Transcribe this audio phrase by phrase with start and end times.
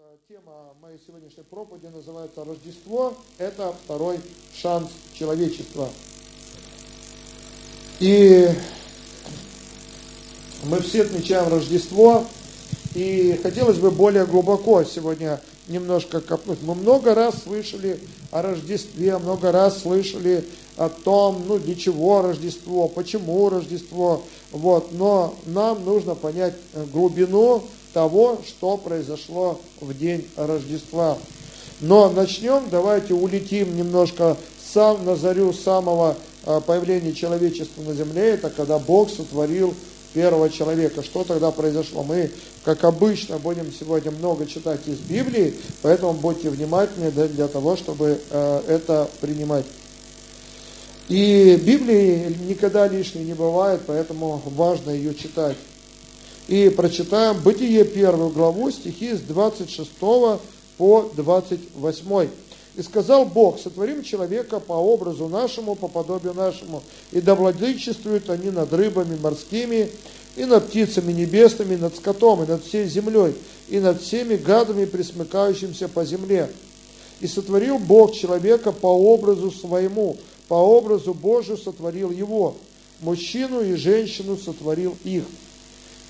[0.00, 4.20] э, тема моей сегодняшней проповеди называется «Рождество– это второй
[4.54, 5.88] шанс человечества».
[7.98, 8.48] И
[10.64, 12.24] мы все отмечаем Рождество,
[12.94, 16.62] и хотелось бы более глубоко сегодня немножко копнуть.
[16.62, 20.44] Мы много раз слышали о Рождестве, много раз слышали
[20.76, 26.54] о том, ну, для чего Рождество, почему Рождество, вот, но нам нужно понять
[26.90, 31.18] глубину того, что произошло в день Рождества.
[31.80, 34.36] Но начнем, давайте улетим немножко
[34.72, 39.74] сам на зарю самого э, появления человечества на земле, это когда Бог сотворил
[40.12, 41.02] первого человека.
[41.02, 42.02] Что тогда произошло?
[42.02, 42.30] Мы,
[42.64, 48.62] как обычно, будем сегодня много читать из Библии, поэтому будьте внимательны для того, чтобы э,
[48.68, 49.64] это принимать.
[51.08, 55.56] И Библии никогда лишней не бывает, поэтому важно ее читать.
[56.50, 59.88] И прочитаем Бытие первую главу, стихи с 26
[60.78, 62.28] по 28.
[62.74, 68.50] И сказал Бог, сотворим человека по образу нашему, по подобию нашему, и да владычествуют они
[68.50, 69.92] над рыбами морскими,
[70.34, 73.32] и над птицами небесными, и над скотом, и над всей землей,
[73.68, 76.50] и над всеми гадами, присмыкающимся по земле.
[77.20, 80.16] И сотворил Бог человека по образу своему,
[80.48, 82.56] по образу Божию сотворил его,
[83.02, 85.22] мужчину и женщину сотворил их.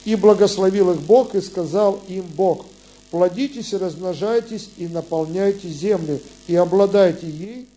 [0.05, 2.67] И благословил их Бог, и сказал им Бог–
[3.11, 7.69] плодитесь и размножайтесь, и наполняйте землю, и обладайте ей,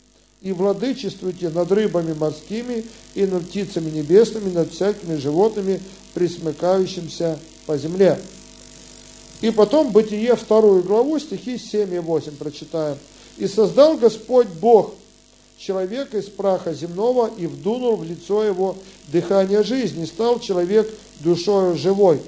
[0.42, 2.86] и владычествуйте над рыбами морскими,
[3.16, 5.82] и над птицами небесными, над всякими животными,
[6.14, 8.20] присмыкающимся по земле.
[9.42, 12.98] И потом Бытие вторую главу, стихи 7 и 8 прочитаем.
[13.38, 14.94] «И создал Господь Бог
[15.58, 18.76] человека из праха земного, и вдунул в лицо его
[19.08, 22.22] дыхание жизни, стал человек душою живой»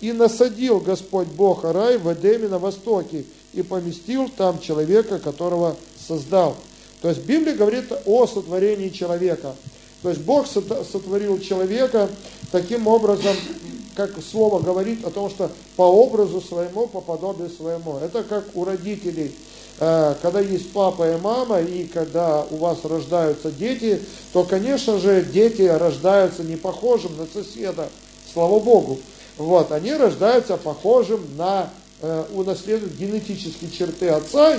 [0.00, 5.76] И насадил Господь Бог рай в Эдеме на востоке и поместил там человека, которого
[6.08, 6.56] создал.
[7.02, 9.54] То есть Библия говорит о сотворении человека.
[10.02, 12.08] То есть Бог сотворил человека
[12.50, 13.36] таким образом,
[13.94, 17.98] как слово говорит о том, что по образу своему, по подобию своему.
[17.98, 19.32] Это как у родителей.
[19.78, 24.00] Э, когда есть папа и мама, и когда у вас рождаются дети,
[24.32, 27.88] то, конечно же, дети рождаются не похожим на соседа,
[28.32, 28.98] слава Богу.
[29.38, 31.70] Вот, они рождаются похожим на,
[32.02, 34.58] э, унаследуют генетические черты отца,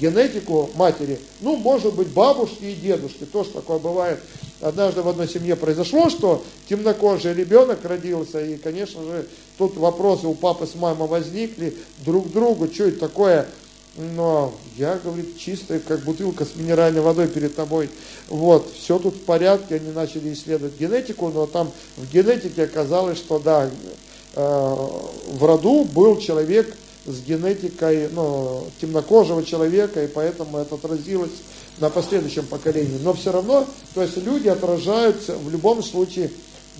[0.00, 1.18] генетику матери.
[1.40, 4.20] Ну, может быть, бабушки и дедушки, тоже такое бывает.
[4.60, 9.26] Однажды в одной семье произошло, что темнокожий ребенок родился, и, конечно же,
[9.58, 13.46] тут вопросы у папы с мамой возникли друг к другу, что это такое,
[13.96, 17.90] но я, говорит, чистая, как бутылка с минеральной водой перед тобой.
[18.28, 23.38] Вот, все тут в порядке, они начали исследовать генетику, но там в генетике оказалось, что
[23.38, 23.70] да,
[24.34, 26.74] э, в роду был человек
[27.06, 31.30] с генетикой ну, темнокожего человека, и поэтому это отразилось
[31.78, 32.98] на последующем поколении.
[33.02, 36.30] Но все равно, то есть люди отражаются в любом случае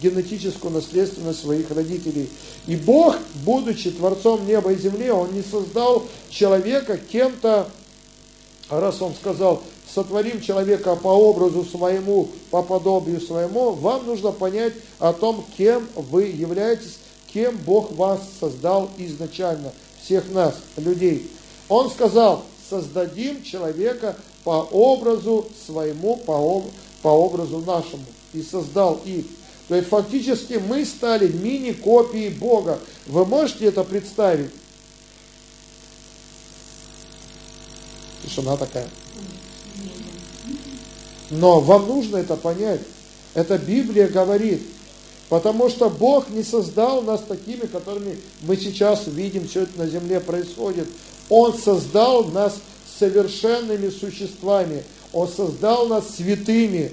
[0.02, 2.28] генетическую наследственность своих родителей.
[2.66, 7.68] И Бог, будучи Творцом неба и земли, Он не создал человека кем-то,
[8.68, 9.62] раз Он сказал,
[9.94, 16.24] сотворим человека по образу своему, по подобию своему, вам нужно понять о том, кем вы
[16.24, 16.98] являетесь,
[17.32, 19.72] кем Бог вас создал изначально,
[20.02, 21.30] всех нас, людей.
[21.68, 26.64] Он сказал, создадим человека по образу своему, по,
[27.02, 28.04] по образу нашему.
[28.32, 29.24] И создал их.
[29.68, 32.78] То есть фактически мы стали мини-копией Бога.
[33.06, 34.50] Вы можете это представить?
[38.22, 38.88] Тишина такая.
[41.30, 42.80] Но вам нужно это понять.
[43.32, 44.62] Это Библия говорит.
[45.30, 50.20] Потому что Бог не создал нас такими, которыми мы сейчас видим, все это на земле
[50.20, 50.86] происходит.
[51.30, 52.56] Он создал нас
[52.98, 54.84] совершенными существами.
[55.12, 56.92] Он создал нас святыми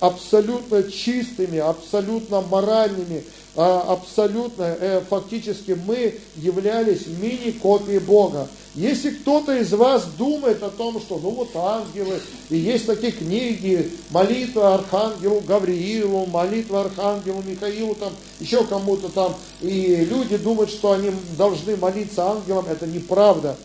[0.00, 3.22] абсолютно чистыми, абсолютно моральными,
[3.56, 8.48] а, абсолютно, э, фактически мы являлись мини-копией Бога.
[8.74, 13.90] Если кто-то из вас думает о том, что ну вот ангелы, и есть такие книги,
[14.10, 21.10] молитва Архангелу Гавриилу, молитва Архангелу Михаилу, там, еще кому-то там, и люди думают, что они
[21.36, 23.56] должны молиться ангелам, это неправда.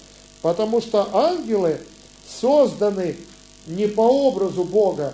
[0.42, 1.80] Потому что ангелы
[2.42, 3.16] созданы
[3.68, 5.14] не по образу Бога,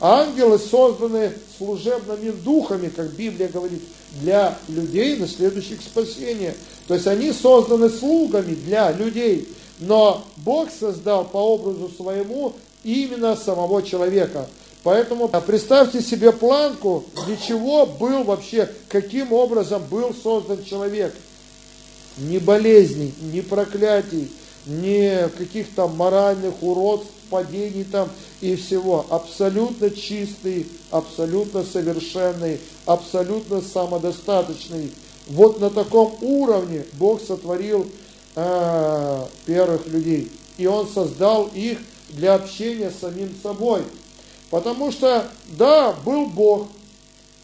[0.00, 3.82] Ангелы созданы служебными духами, как Библия говорит,
[4.22, 6.54] для людей, наследующих спасения.
[6.88, 9.48] То есть они созданы слугами для людей.
[9.78, 14.48] Но Бог создал по образу своему именно самого человека.
[14.82, 21.14] Поэтому представьте себе планку, для чего был вообще, каким образом был создан человек.
[22.16, 24.30] ни болезней, ни проклятий,
[24.66, 28.10] ни каких-то моральных уродств, падений там
[28.40, 29.06] и всего.
[29.08, 34.92] Абсолютно чистый, абсолютно совершенный, абсолютно самодостаточный.
[35.28, 37.86] Вот на таком уровне Бог сотворил
[38.34, 40.30] э, первых людей.
[40.58, 41.78] И Он создал их
[42.10, 43.82] для общения с самим собой.
[44.50, 46.66] Потому что, да, был Бог,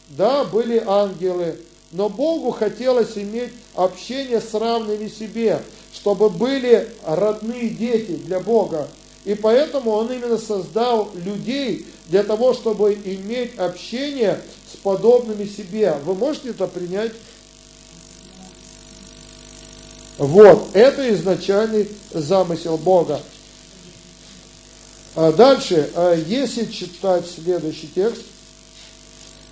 [0.09, 1.59] да, были ангелы,
[1.93, 5.63] но Богу хотелось иметь общение с равными себе,
[5.93, 8.89] чтобы были родные дети для Бога.
[9.27, 14.41] И поэтому Он именно создал людей для того, чтобы иметь общение
[14.73, 15.97] с подобными себе.
[16.05, 17.11] Вы можете это принять?
[20.17, 23.21] Вот, это изначальный замысел Бога.
[25.17, 28.23] А дальше, а если читать следующий текст,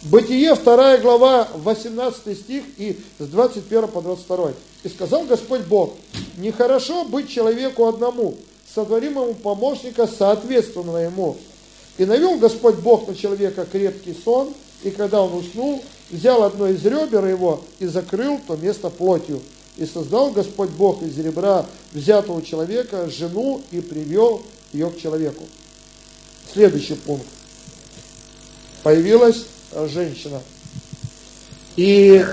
[0.04, 4.52] Бытие, 2 глава, 18 стих и с 21 по 22.
[4.82, 5.94] «И сказал Господь Бог,
[6.36, 8.36] нехорошо быть человеку одному,
[8.74, 11.36] сотворим ему помощника соответственно ему.
[11.96, 16.84] И навел Господь Бог на человека крепкий сон, и когда он уснул, взял одно из
[16.84, 19.40] ребер его и закрыл то место плотью.
[19.76, 24.42] И создал Господь Бог из ребра взятого человека жену и привел
[24.72, 25.44] ее к человеку.
[26.52, 27.26] Следующий пункт.
[28.82, 29.46] Появилась
[29.88, 30.40] женщина.
[31.76, 32.24] И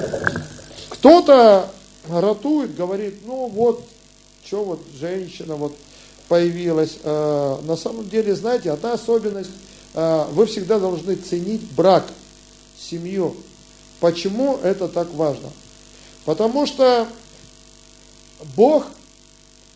[0.90, 1.72] кто-то
[2.08, 3.84] ратует, говорит, ну вот,
[4.46, 5.76] что вот женщина вот
[6.32, 6.98] появилась.
[7.04, 9.50] Э, на самом деле, знаете, одна особенность,
[9.94, 12.06] э, вы всегда должны ценить брак,
[12.80, 13.36] семью.
[14.00, 15.50] Почему это так важно?
[16.24, 17.06] Потому что
[18.56, 18.86] Бог,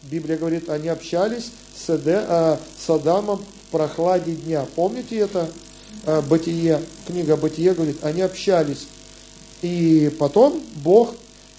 [0.03, 4.65] Библия говорит, они общались с, Эде, э, с Адамом в прохладе дня.
[4.75, 5.51] Помните это?
[6.29, 8.87] Бытие, книга Бытие говорит, они общались.
[9.61, 11.15] И потом Бог,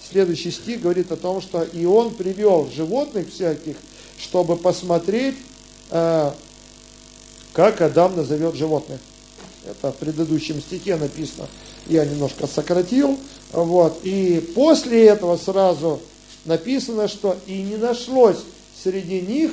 [0.09, 3.75] следующий стих говорит о том, что и Он привел животных всяких,
[4.17, 5.35] чтобы посмотреть,
[5.89, 6.31] э,
[7.53, 8.99] как Адам назовет животных.
[9.65, 11.47] Это в предыдущем стихе написано.
[11.87, 13.17] Я немножко сократил.
[13.51, 13.99] Вот.
[14.03, 15.99] И после этого сразу
[16.45, 18.37] написано, что и не нашлось
[18.81, 19.51] среди них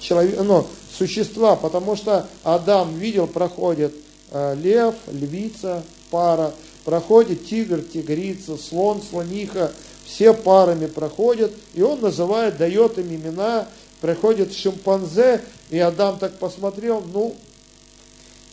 [0.00, 0.66] человек, ну,
[0.96, 3.94] существа, потому что Адам видел, проходит
[4.30, 6.52] э, лев, львица, пара,
[6.84, 9.72] проходит тигр, тигрица, слон, слониха,
[10.10, 13.68] все парами проходят, и он называет, дает им имена,
[14.00, 17.36] приходит шимпанзе, и Адам так посмотрел, ну,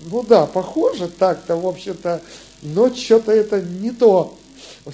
[0.01, 2.21] ну да, похоже так-то, в общем-то,
[2.61, 4.37] но что-то это не то.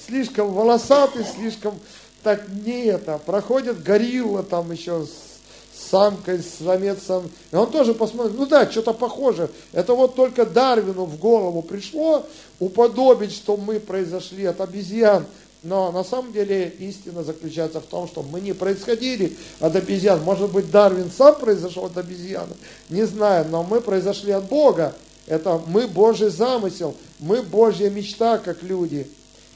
[0.07, 1.79] Слишком волосатый, слишком
[2.23, 3.17] так не это.
[3.17, 7.29] Проходит горилла там еще с самкой, с самецом.
[7.51, 9.49] И он тоже посмотрит, ну да, что-то похоже.
[9.73, 12.25] Это вот только Дарвину в голову пришло
[12.59, 15.25] уподобить, что мы произошли от обезьян.
[15.63, 20.21] Но на самом деле истина заключается в том, что мы не происходили от обезьян.
[20.21, 22.53] Может быть, Дарвин сам произошел от обезьяны,
[22.89, 24.93] не знаю, но мы произошли от Бога.
[25.25, 29.07] Это мы Божий замысел, мы Божья мечта, как люди.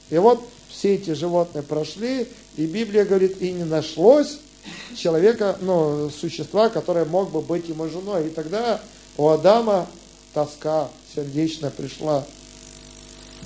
[0.10, 2.26] И вот все эти животные прошли,
[2.56, 4.40] и Библия говорит, и не нашлось
[4.96, 8.28] человека, ну, существа, которое мог бы быть ему женой.
[8.28, 8.80] И тогда
[9.18, 9.88] у Адама
[10.34, 12.26] тоска сердечная пришла.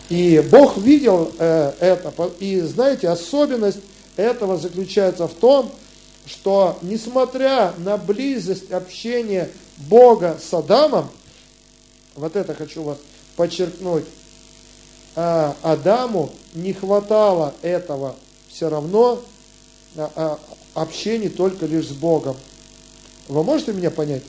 [0.10, 2.14] И Бог видел э, это.
[2.40, 3.80] И знаете, особенность
[4.18, 5.72] этого заключается в том,
[6.26, 11.10] что несмотря на близость общения Бога с Адамом,
[12.16, 12.98] вот это хочу вас
[13.36, 14.06] подчеркнуть,
[15.16, 18.16] э, Адаму не хватало этого
[18.50, 19.22] все равно
[19.96, 20.36] э, э,
[20.74, 22.36] общения только лишь с Богом.
[23.28, 24.24] Вы можете меня понять?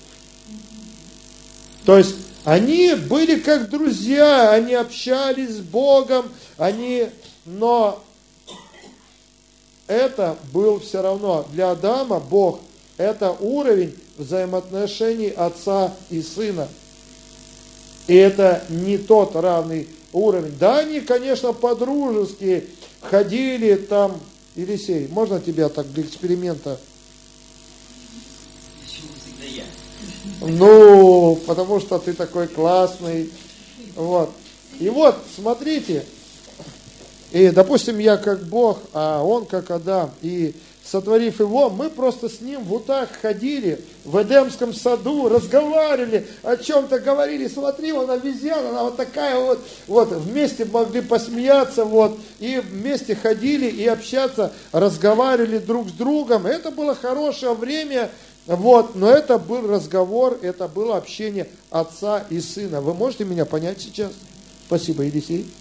[1.85, 7.07] То есть они были как друзья, они общались с Богом, они,
[7.45, 8.03] но
[9.87, 12.61] это был все равно для Адама Бог,
[12.97, 16.69] это уровень взаимоотношений отца и сына.
[18.09, 20.57] И это не тот равный уровень.
[20.59, 22.69] Да, они, конечно, по-дружески
[23.01, 24.21] ходили там,
[24.57, 26.79] Елисей, можно тебя так для эксперимента?
[30.47, 33.31] Ну, потому что ты такой классный.
[33.95, 34.31] Вот.
[34.79, 36.05] И вот, смотрите.
[37.31, 40.11] И, допустим, я как Бог, а он как Адам.
[40.21, 46.57] И сотворив его, мы просто с ним вот так ходили в Эдемском саду, разговаривали, о
[46.57, 52.61] чем-то говорили, смотри, он обезьяна, она вот такая вот, вот, вместе могли посмеяться, вот, и
[52.61, 56.47] вместе ходили и общаться, разговаривали друг с другом.
[56.47, 58.11] Это было хорошее время,
[58.47, 62.81] вот, но это был разговор, это было общение отца и сына.
[62.81, 64.13] Вы можете меня понять сейчас?
[64.67, 65.53] Спасибо, Елисей.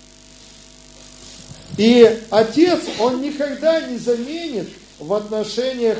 [1.77, 4.69] И отец, он никогда не заменит
[4.99, 5.97] в отношениях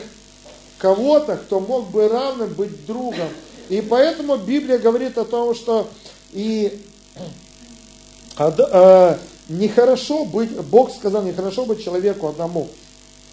[0.80, 3.30] кого-то, кто мог бы равным быть другом.
[3.70, 5.88] И поэтому Библия говорит о том, что
[6.34, 6.82] и
[8.38, 12.68] э, нехорошо быть, Бог сказал, нехорошо быть человеку одному.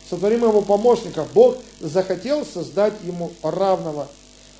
[0.08, 1.26] Сотворим ему помощника.
[1.34, 4.08] Бог захотел создать ему равного.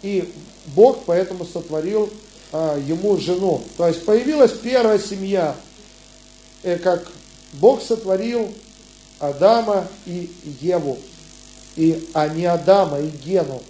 [0.03, 0.33] И
[0.67, 2.11] Бог поэтому сотворил
[2.53, 3.63] а, ему жену.
[3.77, 5.57] То есть появилась первая семья,
[6.63, 7.07] э, как
[7.55, 8.53] Бог сотворил
[9.19, 10.99] Адама и Еву,
[11.77, 13.63] и, а не Адама и Гену.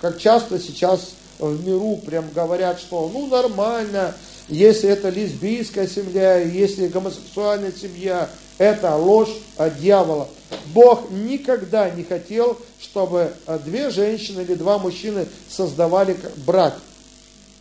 [0.00, 4.14] Как часто сейчас в миру прям говорят, что ну нормально,
[4.48, 9.34] если это лесбийская семья, если гомосексуальная семья, это ложь
[9.78, 10.28] дьявола.
[10.74, 13.32] Бог никогда не хотел, чтобы
[13.64, 16.14] две женщины или два мужчины создавали
[16.44, 16.78] брак.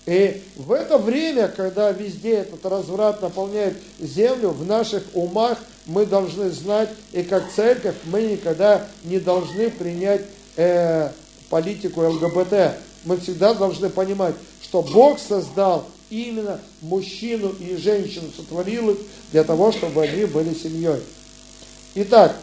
[0.05, 6.49] И в это время, когда везде этот разврат наполняет землю, в наших умах мы должны
[6.49, 10.23] знать, и как церковь мы никогда не должны принять
[10.57, 11.11] э,
[11.49, 12.75] политику ЛГБТ.
[13.05, 18.97] Мы всегда должны понимать, что Бог создал именно мужчину и женщину, сотворил их
[19.31, 21.01] для того, чтобы они были семьей.
[21.95, 22.35] Итак,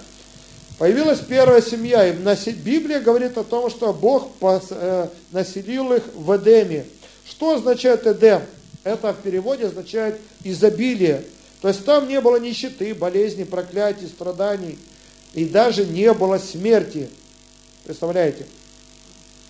[0.78, 2.12] появилась первая семья, и
[2.52, 6.84] Библия говорит о том, что Бог э, населил их в Эдеме.
[7.28, 8.42] Что означает Эдем?
[8.84, 11.24] Это в переводе означает изобилие.
[11.60, 14.78] То есть там не было нищеты, болезни, проклятий, страданий.
[15.34, 17.10] И даже не было смерти.
[17.84, 18.46] Представляете?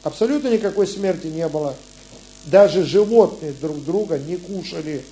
[0.02, 1.76] Абсолютно никакой смерти не было.
[2.46, 5.02] Даже животные друг друга не кушали.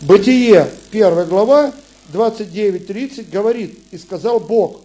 [0.00, 1.72] Бытие, первая глава,
[2.12, 4.80] 29-30 говорит, и сказал Бог,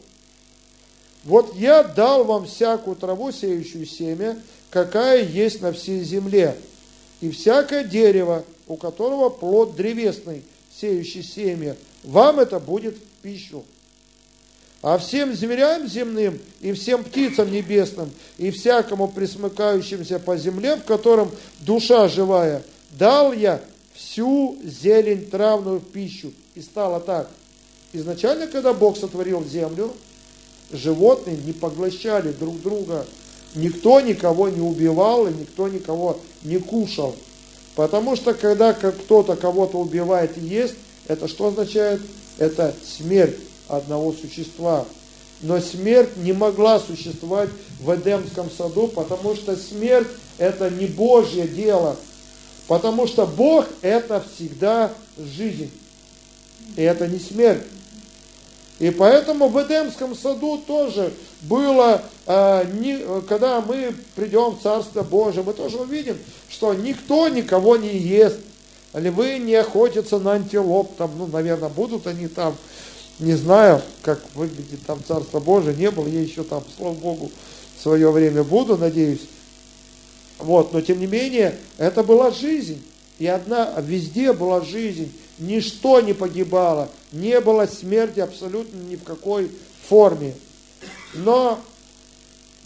[1.24, 6.56] вот я дал вам всякую траву, сеющую семя, какая есть на всей земле,
[7.22, 10.44] и всякое дерево, у которого плод древесный,
[10.80, 13.64] сеющий семя, вам это будет в пищу.
[14.86, 21.32] А всем зверям земным и всем птицам небесным и всякому присмыкающимся по земле, в котором
[21.62, 22.62] душа живая,
[22.92, 23.62] дал я
[23.96, 26.32] всю зелень травную пищу.
[26.54, 27.32] И стало так.
[27.94, 29.92] Изначально, когда Бог сотворил землю,
[30.72, 33.08] животные не поглощали друг друга
[33.56, 37.16] никто никого не убивал и никто никого не кушал.
[37.74, 40.76] Потому что когда кто-то кого-то убивает и ест,
[41.08, 42.02] это что означает?
[42.38, 44.86] Это смерть одного существа.
[45.42, 50.08] Но смерть не могла существовать в Эдемском саду, потому что смерть
[50.38, 51.98] это не Божье дело.
[52.68, 55.72] Потому что Бог это всегда жизнь.
[56.76, 57.64] И это не смерть.
[58.80, 65.54] И поэтому в Эдемском саду тоже было, э, когда мы придем в Царство Божие, мы
[65.54, 66.18] тоже увидим,
[66.50, 68.40] что никто никого не ест.
[68.94, 72.56] Львы не охотятся на антилоп, там, ну, наверное, будут они там,
[73.20, 77.32] не знаю, как выглядит там Царство Божие, не было, я еще там, слава Богу,
[77.78, 79.22] в свое время буду, надеюсь.
[80.38, 82.84] Вот, но тем не менее, это была жизнь.
[83.20, 89.50] И одна, везде была жизнь, ничто не погибало, не было смерти абсолютно ни в какой
[89.88, 90.36] форме.
[91.14, 91.60] Но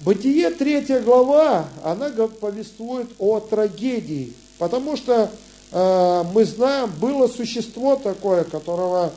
[0.01, 5.29] Бытие третья глава, она повествует о трагедии, потому что
[5.71, 9.11] э, мы знаем, было существо такое, которого,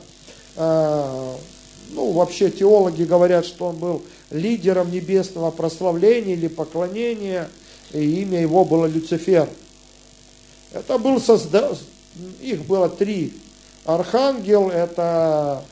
[0.55, 7.49] ну, вообще теологи говорят, что он был лидером небесного прославления или поклонения,
[7.91, 9.49] и имя его было Люцифер.
[10.71, 11.71] Это был созда...
[12.41, 13.33] их было три.
[13.85, 15.63] Архангел– это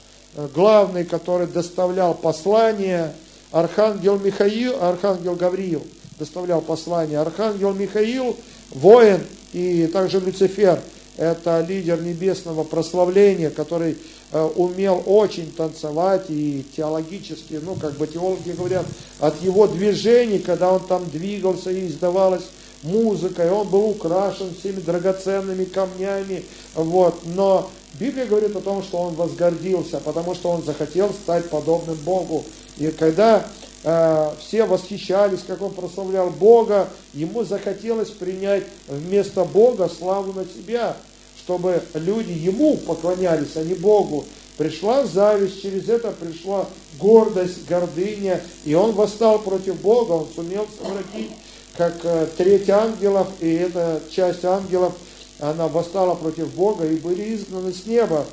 [0.54, 3.14] главный, который доставлял послание–
[3.52, 5.84] Архангел Михаил, Архангел Гавриил
[6.18, 7.20] доставлял послание.
[7.20, 8.38] Архангел Михаил,
[8.70, 9.22] воин,
[9.52, 10.80] и также Люцифер,
[11.18, 13.96] это лидер небесного прославления, который э,
[14.32, 18.86] умел очень танцевать и теологически, ну, как бы теологи говорят,
[19.20, 22.46] от его движений, когда он там двигался и издавалась
[22.84, 26.44] музыка, и он был украшен всеми драгоценными камнями,
[26.76, 27.70] вот, но
[28.00, 32.46] Библия говорит о том, что он возгордился, потому что он захотел стать подобным Богу.
[32.78, 33.46] И когда
[33.84, 40.96] э, все восхищались, как он прославлял Бога, ему захотелось принять вместо Бога славу на себя,
[41.44, 44.26] чтобы люди ему поклонялись, а не Богу.
[44.58, 46.68] Пришла зависть, через это пришла
[47.00, 51.32] гордость, гордыня, и он восстал против Бога, он сумел совратить
[51.76, 54.94] как э, треть ангелов, и эта часть ангелов,
[55.40, 58.26] она восстала против Бога и были изгнаны с неба.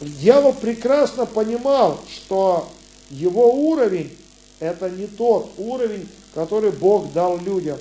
[0.00, 2.68] Дьявол прекрасно понимал, что
[3.10, 4.16] его уровень–
[4.60, 7.78] это не тот уровень, который Бог дал людям.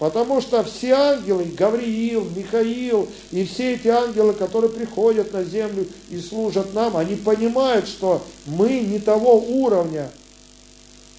[0.00, 6.18] Потому что все ангелы, Гавриил, Михаил и все эти ангелы, которые приходят на землю и
[6.18, 10.10] служат нам, они понимают, что мы не того уровня.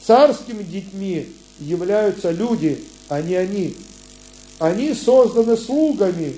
[0.03, 3.75] Царскими детьми являются люди, а не они.
[4.57, 6.35] Они созданы слугами,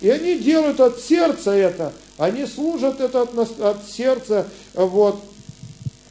[0.00, 5.22] и они делают от сердца это, они служат это от, от сердца, вот,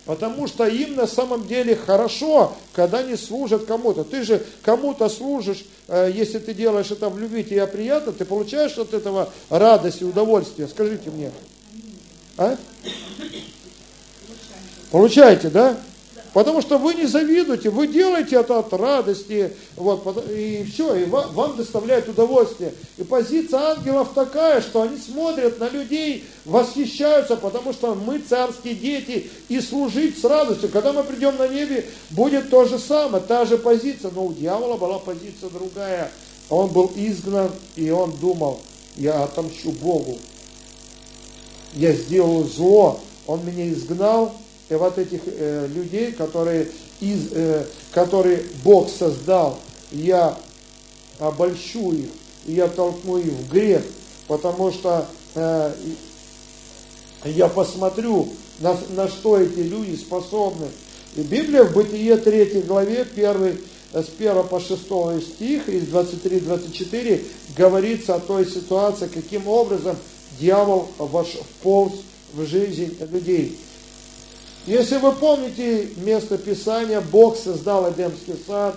[0.05, 4.03] Потому что им на самом деле хорошо, когда они служат кому-то.
[4.03, 8.77] Ты же кому-то служишь, э, если ты делаешь это в любви, тебе приятно, ты получаешь
[8.77, 10.67] от этого радость и удовольствие.
[10.67, 11.31] Скажите мне.
[12.37, 12.57] А?
[14.89, 15.77] Получаете, да?
[16.33, 21.33] Потому что вы не завидуете, вы делаете это от радости, вот, и все, и вам,
[21.33, 22.73] вам доставляет удовольствие.
[22.97, 29.29] И позиция ангелов такая, что они смотрят на людей, восхищаются, потому что мы царские дети,
[29.49, 30.69] и служить с радостью.
[30.69, 34.77] Когда мы придем на небе, будет то же самое, та же позиция, но у дьявола
[34.77, 36.11] была позиция другая.
[36.49, 38.61] Он был изгнан, и он думал,
[38.95, 40.17] я отомщу Богу.
[41.73, 44.33] Я сделал зло, он меня изгнал,
[44.77, 46.67] вот этих э, людей, которые,
[46.99, 49.59] из, э, которые Бог создал,
[49.91, 50.37] я
[51.19, 52.09] обольщу их,
[52.45, 53.83] и я толкну их в грех,
[54.27, 55.73] потому что э,
[57.25, 60.67] я посмотрю, на, на что эти люди способны.
[61.15, 63.57] И Библия в Бытие 3 главе, 1,
[63.93, 64.81] с 1 по 6
[65.21, 67.25] стих, из 23-24,
[67.57, 69.97] говорится о той ситуации, каким образом
[70.39, 71.27] дьявол ваш,
[71.59, 71.93] вполз
[72.33, 73.57] в жизнь людей.
[74.65, 78.75] Если вы помните место Писания, Бог создал Эдемский сад,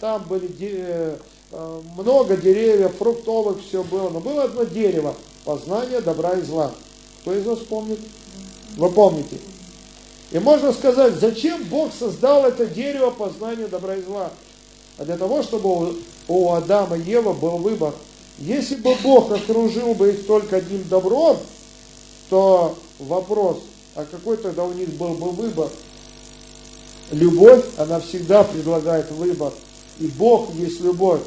[0.00, 1.16] там были э,
[1.96, 6.72] много деревьев, фруктовых, все было, но было одно дерево, познание добра и зла.
[7.20, 8.00] Кто из вас помнит?
[8.76, 9.38] Вы помните.
[10.32, 14.32] И можно сказать, зачем Бог создал это дерево познания добра и зла?
[14.98, 15.96] А для того, чтобы
[16.28, 17.94] у Адама и Евы был выбор.
[18.38, 21.36] Если бы Бог окружил бы их только одним добром,
[22.30, 23.58] то вопрос,
[23.94, 25.68] а какой тогда у них был бы выбор?
[27.10, 29.52] Любовь, она всегда предлагает выбор.
[29.98, 31.20] И Бог есть любовь.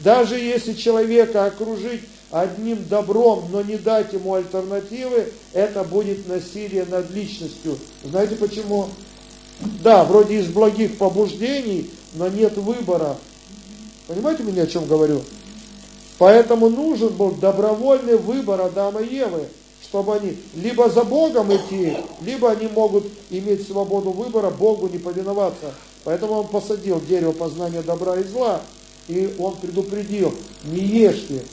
[0.00, 7.10] Даже если человека окружить одним добром, но не дать ему альтернативы, это будет насилие над
[7.10, 7.78] личностью.
[8.04, 8.88] Знаете почему?
[9.82, 13.16] Да, вроде из благих побуждений, но нет выбора.
[14.06, 15.22] Понимаете меня, о чем говорю?
[16.18, 19.48] Поэтому нужен был добровольный выбор Адама и Евы
[19.88, 25.74] чтобы они либо за Богом идти, либо они могут иметь свободу выбора, Богу не повиноваться.
[26.04, 28.62] Поэтому он посадил дерево познания добра и зла,
[29.08, 31.44] и он предупредил, не ешьте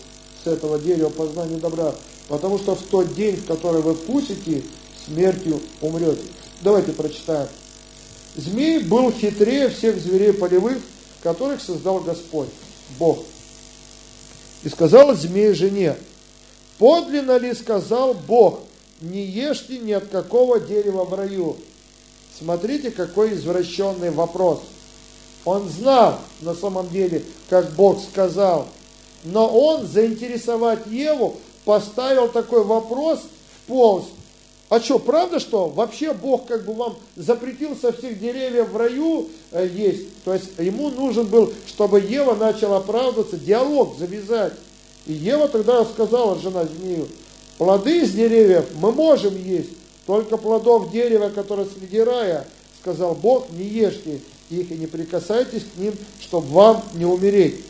[0.44, 1.94] с этого дерева познания добра,
[2.28, 4.64] потому что в тот день, в который вы вкусите,
[5.06, 6.24] смертью умрете.
[6.62, 7.48] Давайте прочитаем.
[8.36, 10.80] Змей был хитрее всех зверей полевых,
[11.22, 12.50] которых создал Господь,
[12.98, 13.20] Бог.
[14.64, 15.98] И сказал змей жене,
[16.78, 18.62] Подлинно ли сказал Бог,
[19.02, 21.58] не ешьте ни от какого дерева в раю?
[22.38, 24.60] Смотрите, какой извращенный вопрос.
[25.46, 28.68] Он знал на самом деле, как Бог сказал,
[29.24, 34.06] но он заинтересовать Еву поставил такой вопрос в полз.
[34.70, 39.30] А что, правда, что вообще Бог как бы вам запретил со всех деревьев в раю
[39.52, 40.24] э, есть?
[40.24, 44.54] То есть ему нужен был, чтобы Ева начала оправдываться, диалог завязать.
[45.06, 47.08] И Ева тогда сказала, жена змею,
[47.58, 49.70] плоды из деревьев мы можем есть,
[50.06, 52.48] только плодов дерева, которое среди рая,
[52.82, 57.64] сказал Бог, не ешьте их и не прикасайтесь к ним, чтобы вам не умереть.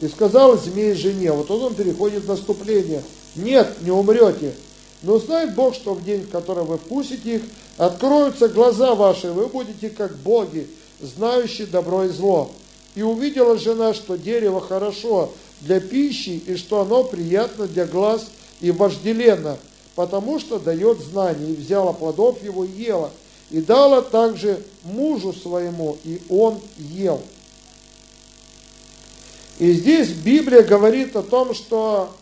[0.00, 3.02] И сказал змей жене, вот он переходит в наступление,
[3.34, 4.54] нет, не умрете.
[5.02, 7.42] Но знает Бог, что в день, в который вы вкусите их,
[7.76, 10.66] откроются глаза ваши, вы будете как боги,
[11.00, 12.50] знающие добро и зло.
[12.94, 18.26] И увидела жена, что дерево хорошо для пищи и что оно приятно для глаз
[18.60, 19.58] и вожделенно,
[19.94, 21.52] потому что дает знание.
[21.52, 23.10] И взяла плодов его и ела,
[23.50, 27.20] и дала также мужу своему, и он ел.
[29.58, 32.14] И здесь Библия говорит о том, что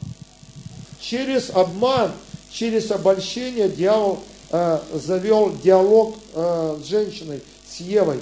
[1.00, 2.12] через обман,
[2.50, 4.20] через обольщение дьявол
[4.50, 8.20] э, завел диалог э, с женщиной, с Евой.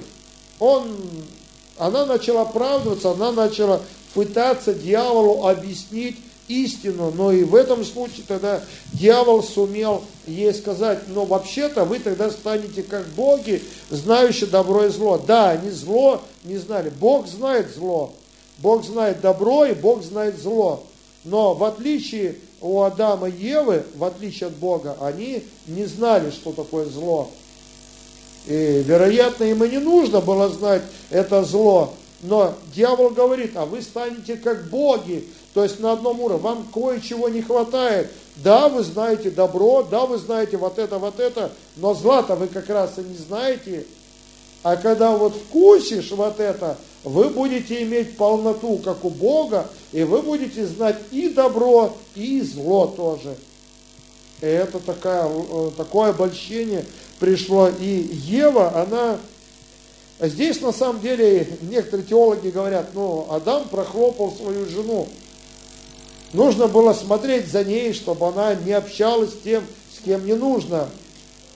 [0.59, 0.97] Он,
[1.77, 3.81] она начала оправдываться, она начала
[4.15, 8.61] пытаться дьяволу объяснить истину, но и в этом случае тогда
[8.93, 15.17] дьявол сумел ей сказать, но вообще-то вы тогда станете как боги, знающие добро и зло.
[15.17, 16.89] Да, они зло не знали.
[16.89, 18.13] Бог знает зло.
[18.59, 20.83] Бог знает добро и Бог знает зло.
[21.25, 26.53] Но в отличие у Адама и Евы, в отличие от Бога, они не знали, что
[26.53, 27.29] такое зло.
[28.47, 33.81] И, вероятно, им и не нужно было знать это зло, Но дьявол говорит, а вы
[33.81, 38.11] станете как боги, то есть на одном уровне, вам кое-чего не хватает.
[38.37, 42.69] Да, вы знаете добро, да, вы знаете вот это, вот это, но зла-то вы как
[42.69, 43.85] раз и не знаете.
[44.63, 50.21] А когда вот вкусишь вот это, вы будете иметь полноту, как у Бога, и вы
[50.21, 53.37] будете знать и добро, и зло тоже.
[54.41, 56.83] И это такая, э, такое обольщение
[57.19, 57.69] пришло.
[57.69, 59.19] И Ева, она...
[60.19, 65.07] Здесь на самом деле некоторые теологи говорят, ну, Адам прохлопал свою жену.
[66.31, 70.89] Нужно было смотреть за ней, чтобы она не общалась с тем, с кем не нужно.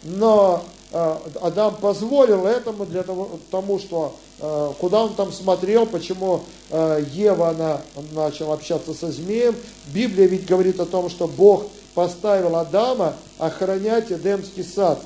[0.03, 6.41] Но э, Адам позволил этому для того, тому, что э, куда он там смотрел, почему
[6.69, 9.55] э, Ева она начала общаться со змеем.
[9.87, 15.01] Библия ведь говорит о том, что Бог поставил Адама охранять Эдемский сад.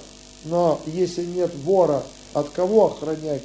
[0.45, 3.43] Но если нет вора, от кого охранять?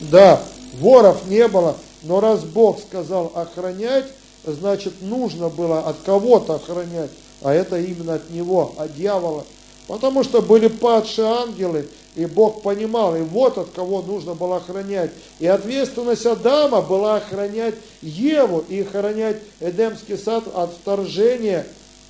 [0.00, 0.40] Да,
[0.74, 4.06] воров не было, но раз Бог сказал охранять,
[4.44, 7.10] значит нужно было от кого-то охранять,
[7.42, 9.44] а это именно от него, от дьявола.
[9.88, 15.10] Потому что были падшие ангелы, и Бог понимал, и вот от кого нужно было охранять.
[15.38, 21.66] И ответственность Адама была охранять Еву и охранять Эдемский сад от вторжения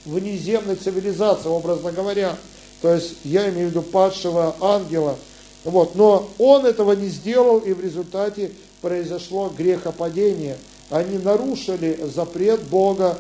[0.09, 2.37] внеземной цивилизации, образно говоря.
[2.83, 5.17] То есть я имею в виду падшего ангела–
[5.65, 10.57] вот, но он этого не сделал, и в результате произошло грехопадение.
[10.89, 13.19] Они нарушили запрет Бога.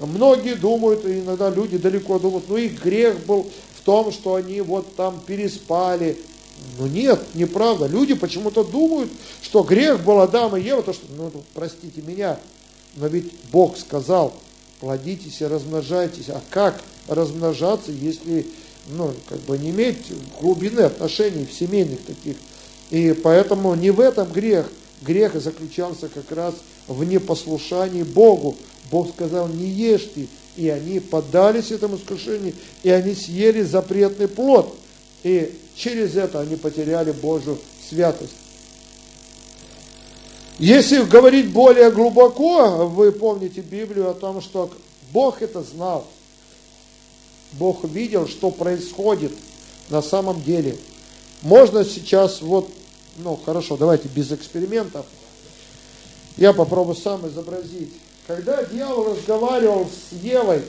[0.00, 4.60] Многие думают, и иногда люди далеко думают, ну их грех был в том, что они
[4.60, 6.18] вот там переспали.
[6.78, 7.86] Ну нет, неправда.
[7.86, 12.38] Люди почему-то думают, что грех был Адам и Ева, то что, ну простите меня,
[12.96, 14.34] но ведь Бог сказал,
[14.80, 16.28] плодитесь и размножайтесь.
[16.28, 18.46] А как размножаться, если
[18.88, 19.98] ну, как бы не иметь
[20.40, 22.36] глубины отношений в семейных таких.
[22.90, 24.70] И поэтому не в этом грех.
[25.02, 26.54] Грех заключался как раз
[26.86, 28.56] в непослушании Богу.
[28.90, 30.28] Бог сказал, не ешьте.
[30.56, 34.74] И они поддались этому искушению, и они съели запретный плод.
[35.22, 37.58] И через это они потеряли Божью
[37.90, 38.32] святость.
[40.58, 44.70] Если говорить более глубоко, вы помните Библию о том, что
[45.12, 46.06] Бог это знал.
[47.52, 49.32] Бог видел, что происходит
[49.90, 50.76] на самом деле.
[51.42, 52.70] Можно сейчас вот,
[53.18, 55.04] ну хорошо, давайте без экспериментов.
[56.38, 57.92] Я попробую сам изобразить.
[58.26, 60.62] Когда дьявол разговаривал с Евой,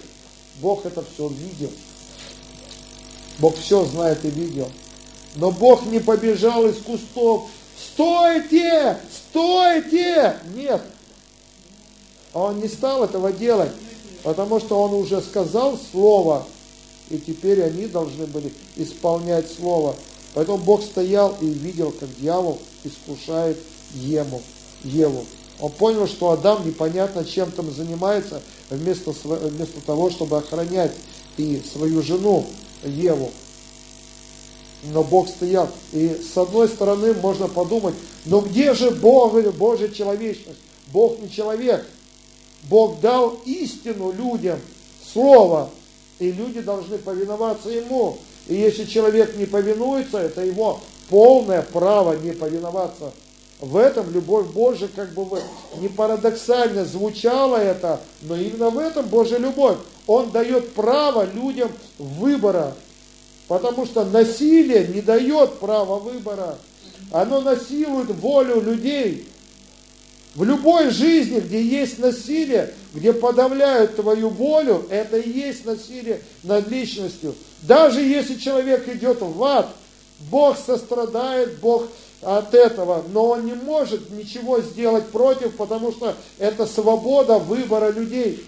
[0.61, 1.71] Бог это все видел.
[3.39, 4.69] Бог все знает и видел.
[5.35, 7.49] Но Бог не побежал из кустов.
[7.97, 8.95] Стойте!
[9.11, 10.37] Стойте!
[10.53, 10.83] Нет.
[12.31, 13.71] Он не стал этого делать,
[14.21, 16.45] потому что он уже сказал слово,
[17.09, 19.95] и теперь они должны были исполнять Слово.
[20.35, 23.57] Поэтому Бог стоял и видел, как дьявол искушает
[23.95, 24.43] Ему,
[24.83, 25.25] Еву.
[25.59, 30.91] Он понял, что Адам непонятно чем там занимается, вместо, вместо того, чтобы охранять
[31.37, 32.45] и свою жену
[32.83, 33.31] Еву.
[34.83, 35.69] Но Бог стоял.
[35.91, 40.59] И с одной стороны можно подумать, но где же Бог, Божья человечность?
[40.91, 41.85] Бог не человек.
[42.69, 44.59] Бог дал истину людям,
[45.13, 45.69] Слово,
[46.19, 48.17] и люди должны повиноваться ему.
[48.47, 53.11] И если человек не повинуется, это его полное право не повиноваться.
[53.59, 55.41] В этом любовь Божия, как бы
[55.79, 59.77] не парадоксально звучало это, но именно в этом Божья любовь.
[60.05, 62.75] Он дает право людям выбора,
[63.47, 66.57] потому что насилие не дает права выбора.
[67.11, 69.27] Оно насилует волю людей.
[70.35, 76.67] В любой жизни, где есть насилие, где подавляют твою волю, это и есть насилие над
[76.67, 77.33] личностью.
[77.63, 79.67] Даже если человек идет в ад,
[80.29, 81.87] Бог сострадает, Бог
[82.21, 88.45] от этого, но он не может ничего сделать против, потому что это свобода выбора людей.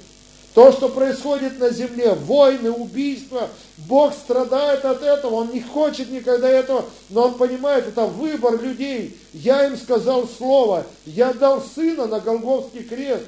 [0.53, 6.49] То, что происходит на земле, войны, убийства, Бог страдает от этого, Он не хочет никогда
[6.49, 9.15] этого, но Он понимает, это выбор людей.
[9.33, 13.25] Я им сказал слово, я дал сына на Голговский крест.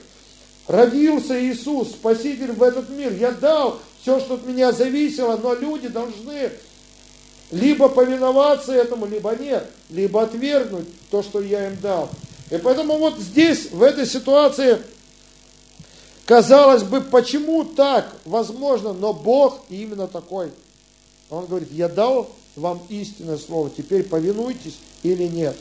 [0.68, 3.14] Родился Иисус, Спаситель в этот мир.
[3.14, 6.52] Я дал все, что от меня зависело, но люди должны
[7.52, 12.10] либо повиноваться этому, либо нет, либо отвергнуть то, что я им дал.
[12.50, 14.80] И поэтому вот здесь, в этой ситуации,
[16.26, 18.16] Казалось бы, почему так?
[18.26, 20.52] Возможно, но Бог именно такой.
[21.30, 25.56] Он говорит, я дал вам истинное слово, теперь повинуйтесь или нет.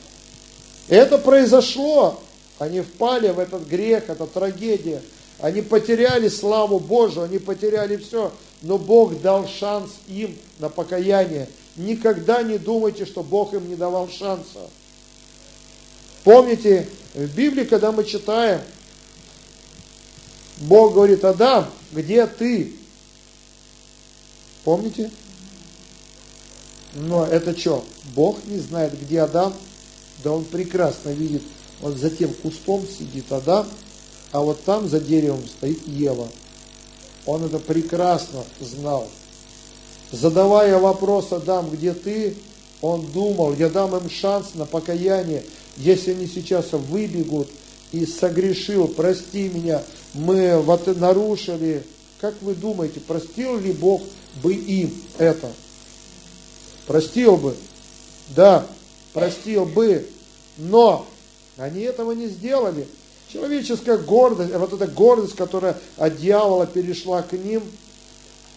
[0.89, 2.21] Это произошло.
[2.59, 5.03] Они впали в этот грех, это трагедия.
[5.39, 8.33] Они потеряли славу Божию, они потеряли все.
[8.63, 11.49] но Бог дал шанс им на покаяние.
[11.77, 14.69] Никогда не думайте, что Бог им не давал шанса.
[16.25, 18.61] Помните, в Библии, когда мы читаем,
[20.61, 22.75] Бог говорит, Адам, где ты?
[24.63, 25.11] Помните?
[26.95, 27.85] Но это что?
[28.15, 29.55] Бог не знает, где Адам?
[30.23, 31.43] Да он прекрасно видит,
[31.81, 33.67] вот за тем кустом сидит Адам,
[34.33, 36.29] а вот там за деревом стоит Ева.
[37.25, 39.09] Он это прекрасно знал.
[40.13, 42.37] Задавая вопрос Адам, где ты,
[42.83, 45.43] он думал, я дам им шанс на покаяние,
[45.77, 47.49] если они сейчас выбегут
[47.93, 49.83] и согрешил, прости меня,
[50.15, 51.85] мы вот нарушили.
[52.21, 54.03] Как вы думаете, простил ли Бог
[54.43, 55.51] бы им это?
[56.87, 57.57] Простил бы.
[58.35, 58.67] Да,
[59.13, 60.07] простил бы.
[60.59, 61.07] Но
[61.57, 62.87] они этого не сделали.
[63.33, 67.63] Человеческая гордость, вот эта гордость, которая от дьявола перешла к ним,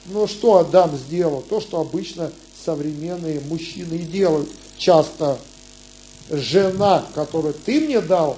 [0.07, 1.41] ну что Адам сделал?
[1.41, 2.31] То, что обычно
[2.63, 4.49] современные мужчины и делают.
[4.77, 5.37] Часто
[6.29, 8.37] жена, которую ты мне дал,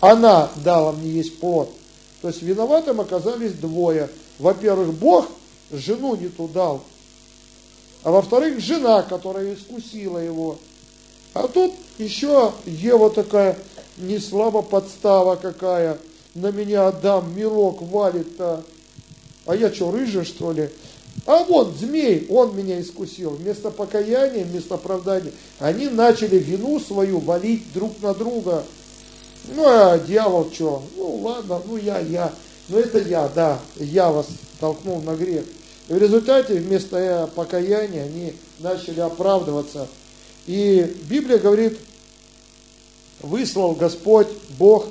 [0.00, 1.70] она дала мне есть плод.
[2.22, 4.10] То есть виноватым оказались двое.
[4.38, 5.26] Во-первых, Бог
[5.70, 6.82] жену не ту дал,
[8.02, 10.58] а во-вторых, жена, которая искусила его.
[11.34, 13.58] А тут еще Ева такая,
[13.98, 15.98] не слабо подстава какая,
[16.34, 18.64] на меня Адам мирок валит-то.
[19.46, 20.70] А я что, рыжий что ли?
[21.26, 23.30] А вот змей, он меня искусил.
[23.30, 28.64] Вместо покаяния, вместо оправдания, они начали вину свою валить друг на друга.
[29.48, 30.82] Ну, а дьявол что?
[30.96, 32.32] Ну, ладно, ну я, я.
[32.68, 34.26] Ну, это я, да, я вас
[34.60, 35.44] толкнул на грех.
[35.88, 39.88] В результате вместо покаяния они начали оправдываться.
[40.46, 41.78] И Библия говорит,
[43.20, 44.86] выслал Господь, Бог,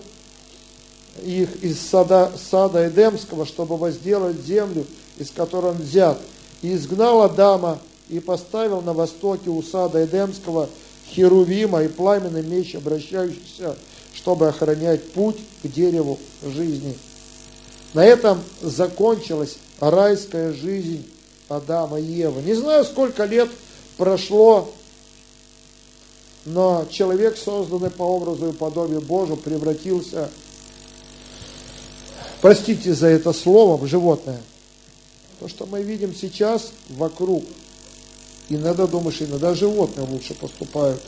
[1.24, 4.86] их из сада, сада Эдемского, чтобы возделать землю,
[5.18, 6.20] из которой он взят.
[6.62, 10.70] И изгнал Адама и поставил на востоке у сада Эдемского
[11.12, 13.76] Херувима и пламенный меч, обращающийся
[14.20, 16.98] чтобы охранять путь к дереву жизни.
[17.94, 21.10] На этом закончилась райская жизнь
[21.48, 22.42] Адама и Евы.
[22.42, 23.50] Не знаю, сколько лет
[23.96, 24.74] прошло,
[26.44, 30.30] но человек, созданный по образу и подобию Божию, превратился,
[32.42, 34.42] простите за это слово, в животное.
[35.40, 37.46] То, что мы видим сейчас вокруг,
[38.50, 41.02] иногда думаешь, иногда животные лучше поступают.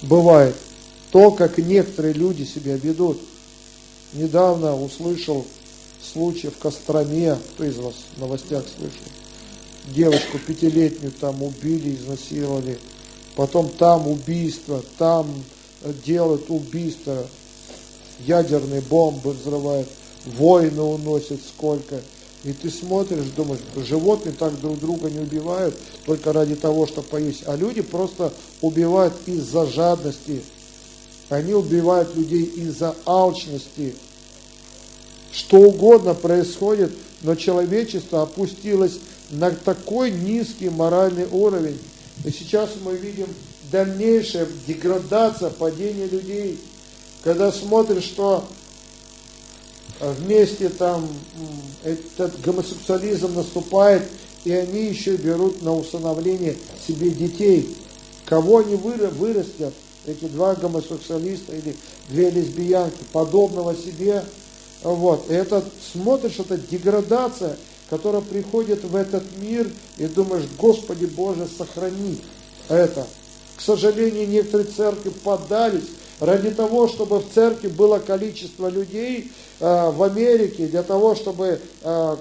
[0.00, 0.54] Бывает
[1.10, 3.18] то, как некоторые люди себя ведут.
[4.12, 5.44] Недавно услышал
[6.12, 9.04] случай в Костроме, кто из вас в новостях слышал,
[9.94, 12.78] девочку пятилетнюю там убили, изнасиловали,
[13.36, 15.28] потом там убийство, там
[16.04, 17.26] делают убийство,
[18.26, 19.88] ядерные бомбы взрывают,
[20.24, 22.00] войны уносят сколько.
[22.44, 27.42] И ты смотришь, думаешь, животные так друг друга не убивают только ради того, чтобы поесть,
[27.46, 30.42] а люди просто убивают из-за жадности,
[31.28, 33.94] они убивают людей из-за алчности.
[35.32, 38.98] Что угодно происходит, но человечество опустилось
[39.30, 41.78] на такой низкий моральный уровень.
[42.24, 43.28] И сейчас мы видим
[43.70, 46.58] дальнейшая деградация, падение людей.
[47.22, 48.48] Когда смотришь, что
[50.00, 51.08] вместе там
[51.84, 54.04] этот гомосексуализм наступает,
[54.44, 57.76] и они еще берут на усыновление себе детей.
[58.24, 59.74] Кого они вырастят?
[60.08, 61.76] Эти два гомосексуалиста или
[62.08, 64.24] две лесбиянки, подобного себе.
[64.82, 65.30] Вот.
[65.30, 67.56] И это, смотришь, это деградация,
[67.90, 72.18] которая приходит в этот мир, и думаешь, Господи Боже, сохрани
[72.68, 73.06] это.
[73.56, 75.88] К сожалению, некоторые церкви поддались
[76.20, 82.16] ради того, чтобы в церкви было количество людей э, в Америке, для того, чтобы э,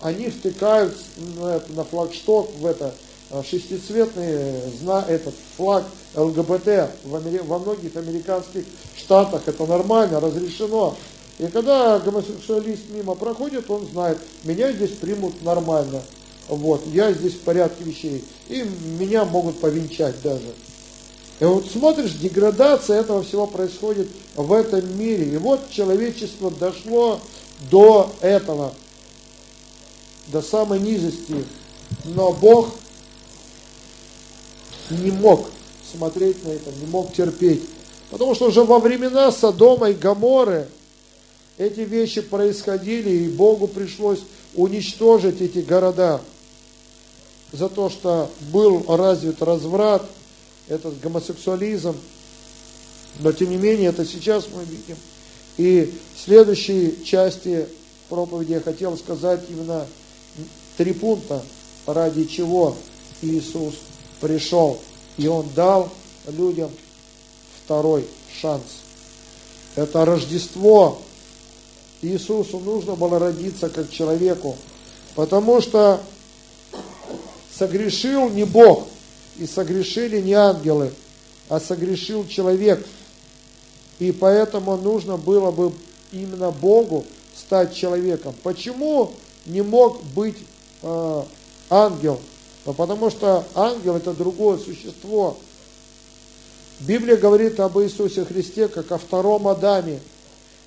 [0.00, 0.96] они втыкают
[1.36, 2.94] на, на флагшток в это
[3.40, 8.64] шестицветный зна, этот флаг ЛГБТ в во многих американских
[8.96, 9.42] штатах.
[9.46, 10.96] Это нормально, разрешено.
[11.38, 16.02] И когда гомосексуалист мимо проходит, он знает, меня здесь примут нормально.
[16.48, 18.24] Вот, я здесь в порядке вещей.
[18.48, 18.62] И
[18.98, 20.52] меня могут повенчать даже.
[21.40, 25.24] И вот смотришь, деградация этого всего происходит в этом мире.
[25.32, 27.20] И вот человечество дошло
[27.70, 28.74] до этого,
[30.26, 31.44] до самой низости.
[32.04, 32.74] Но Бог
[34.92, 35.46] не мог
[35.90, 37.62] смотреть на это, не мог терпеть.
[38.10, 40.68] Потому что уже во времена Содома и Гаморы
[41.58, 44.20] эти вещи происходили, и Богу пришлось
[44.54, 46.20] уничтожить эти города
[47.52, 50.04] за то, что был развит разврат,
[50.68, 51.96] этот гомосексуализм.
[53.20, 54.96] Но тем не менее, это сейчас мы видим.
[55.58, 57.66] И в следующей части
[58.08, 59.86] проповеди я хотел сказать именно
[60.76, 61.42] три пункта,
[61.86, 62.76] ради чего
[63.20, 63.74] Иисус
[64.22, 64.78] пришел.
[65.18, 65.90] И Он дал
[66.26, 66.70] людям
[67.62, 68.06] второй
[68.40, 68.62] шанс.
[69.76, 70.98] Это Рождество.
[72.00, 74.56] Иисусу нужно было родиться как человеку,
[75.14, 76.00] потому что
[77.56, 78.88] согрешил не Бог,
[79.38, 80.92] и согрешили не ангелы,
[81.48, 82.84] а согрешил человек.
[84.00, 85.72] И поэтому нужно было бы
[86.10, 87.04] именно Богу
[87.36, 88.34] стать человеком.
[88.42, 89.12] Почему
[89.46, 90.38] не мог быть
[90.82, 91.22] э,
[91.70, 92.20] ангел?
[92.64, 95.36] Ну, потому что ангел это другое существо.
[96.80, 100.00] Библия говорит об Иисусе Христе как о втором Адаме.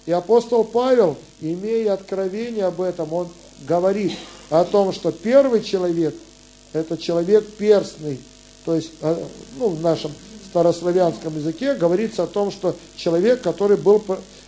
[0.05, 3.27] И апостол Павел, имея откровение об этом, он
[3.67, 4.13] говорит
[4.49, 6.15] о том, что первый человек–
[6.73, 8.19] это человек перстный.
[8.65, 9.23] То есть, э,
[9.57, 10.11] ну, в нашем
[10.49, 14.03] старославянском языке говорится о том, что человек, который был,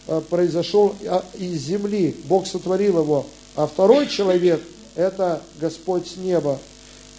[0.07, 3.25] э, произошел а, из земли, Бог сотворил его.
[3.55, 4.61] А второй человек–
[4.95, 6.59] это Господь с неба.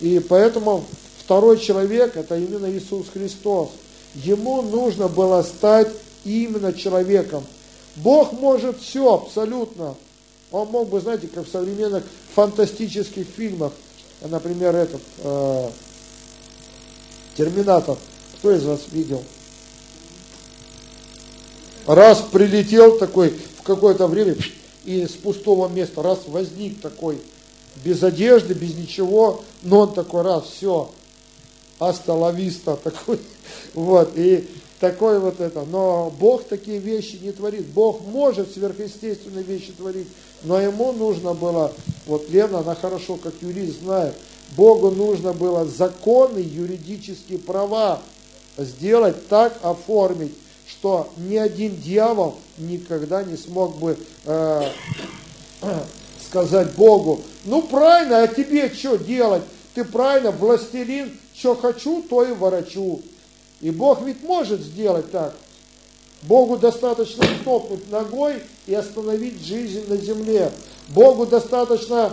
[0.00, 0.84] И поэтому
[1.18, 3.70] второй человек– это именно Иисус Христос.
[4.14, 5.88] Ему нужно было стать
[6.24, 7.44] именно человеком–
[8.02, 9.96] Бог может все абсолютно.
[10.50, 13.72] Он мог бы, знаете, как в современных фантастических фильмах,
[14.22, 15.70] например, этот э,
[17.36, 17.96] Терминатор.
[18.38, 19.22] Кто из вас видел?
[21.86, 24.36] Раз прилетел такой в какое-то время
[24.84, 27.20] и с пустого места, раз возник такой,
[27.84, 30.90] без одежды, без ничего, но он такой раз, все,
[31.78, 33.20] асталависта такой,
[33.74, 34.48] вот, и
[34.80, 35.64] такой вот это.
[35.64, 37.66] Но Бог такие вещи не творит.
[37.66, 40.08] Бог может сверхъестественные вещи творить,
[40.42, 41.72] но ему нужно было,
[42.06, 44.14] вот Лена, она хорошо как юрист знает,
[44.56, 48.00] Богу нужно было законы, юридические права
[48.56, 50.34] сделать так, оформить,
[50.66, 54.70] что ни один дьявол никогда не смог бы э,
[56.26, 59.42] сказать Богу, ну правильно, а тебе что делать?
[59.74, 63.00] Ты правильно, властелин, что хочу, то и ворочу.
[63.60, 65.34] И Бог ведь может сделать так.
[66.22, 70.52] Богу достаточно топнуть ногой и остановить жизнь на земле.
[70.88, 72.12] Богу достаточно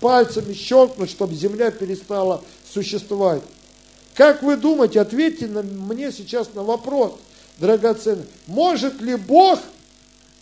[0.00, 3.42] пальцами щелкнуть, чтобы земля перестала существовать.
[4.14, 7.14] Как вы думаете, ответьте на, мне сейчас на вопрос,
[7.58, 8.26] драгоценный.
[8.46, 9.58] Может ли Бог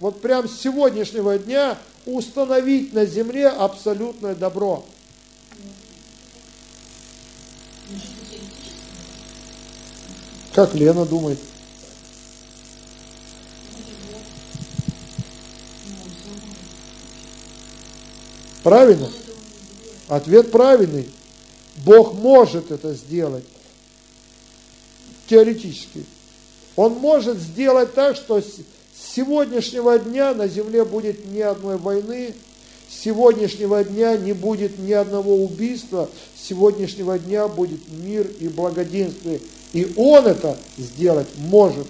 [0.01, 4.85] вот прям с сегодняшнего дня установить на земле абсолютное добро?
[10.53, 11.39] Как Лена думает?
[18.63, 19.11] Правильно?
[20.09, 21.09] Ответ правильный.
[21.77, 23.45] Бог может это сделать.
[25.29, 26.07] Теоретически.
[26.77, 28.43] Он может сделать так, что
[29.15, 32.35] сегодняшнего дня на земле будет ни одной войны,
[32.89, 39.41] с сегодняшнего дня не будет ни одного убийства, с сегодняшнего дня будет мир и благоденствие.
[39.73, 41.87] И он это сделать может,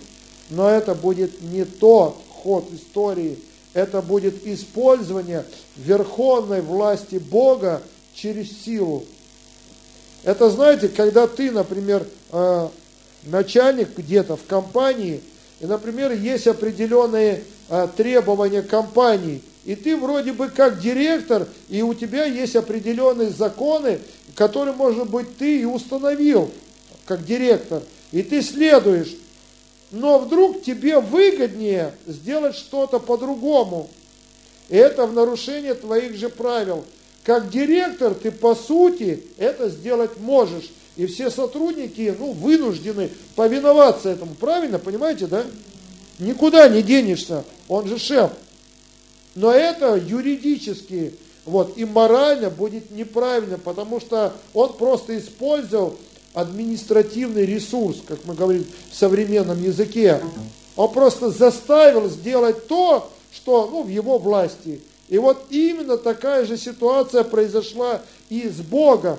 [0.50, 3.38] но это будет не тот ход истории,
[3.72, 5.44] это будет использование
[5.76, 7.82] верховной власти Бога
[8.14, 9.04] через силу.
[10.22, 12.68] Это, знаете, когда ты, например, э,
[13.24, 15.20] начальник где-то в компании,
[15.64, 21.94] и, например, есть определенные э, требования компании, и ты вроде бы как директор, и у
[21.94, 23.98] тебя есть определенные законы,
[24.34, 26.50] которые, может быть, ты и установил
[27.06, 29.16] как директор, и ты следуешь,
[29.90, 33.88] но вдруг тебе выгоднее сделать что-то по-другому.
[34.68, 36.84] И это в нарушение твоих же правил.
[37.22, 40.70] Как директор ты по сути это сделать можешь.
[40.96, 44.34] И все сотрудники ну, вынуждены повиноваться этому.
[44.34, 45.44] Правильно, понимаете, да?
[46.18, 48.30] Никуда не денешься, он же шеф.
[49.34, 55.96] Но это юридически вот, и морально будет неправильно, потому что он просто использовал
[56.32, 60.20] административный ресурс, как мы говорим в современном языке.
[60.76, 64.80] Он просто заставил сделать то, что ну, в его власти.
[65.08, 69.18] И вот именно такая же ситуация произошла и с Богом.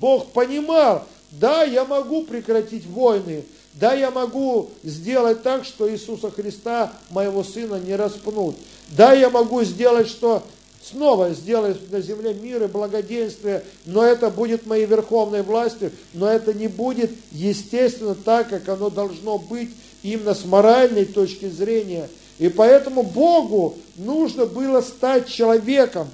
[0.00, 3.44] Бог понимал, да, я могу прекратить войны,
[3.74, 8.56] да, я могу сделать так, что Иисуса Христа, моего сына, не распнут.
[8.88, 10.42] Да, я могу сделать, что
[10.82, 16.54] снова сделает на земле мир и благоденствие, но это будет моей верховной властью, но это
[16.54, 19.70] не будет естественно так, как оно должно быть
[20.02, 22.08] именно с моральной точки зрения.
[22.38, 26.08] И поэтому Богу нужно было стать человеком,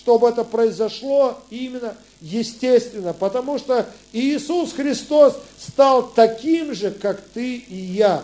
[0.00, 7.76] чтобы это произошло именно естественно, потому что Иисус Христос стал таким же, как ты и
[7.76, 8.22] я.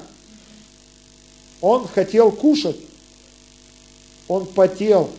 [1.61, 2.77] Он хотел кушать.
[4.27, 5.11] он потел,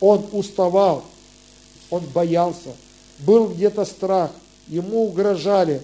[0.00, 1.04] он уставал,
[1.90, 2.74] он боялся,
[3.18, 4.30] был где-то страх,
[4.68, 5.82] ему угрожали.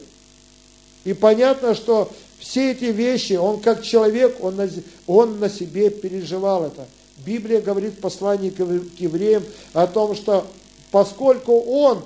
[1.04, 4.70] И понятно, что все эти вещи, он как человек, он на,
[5.06, 6.86] он на себе переживал это.
[7.18, 8.58] Библия говорит в послании к
[8.98, 10.46] евреям о том, что
[10.90, 12.02] поскольку он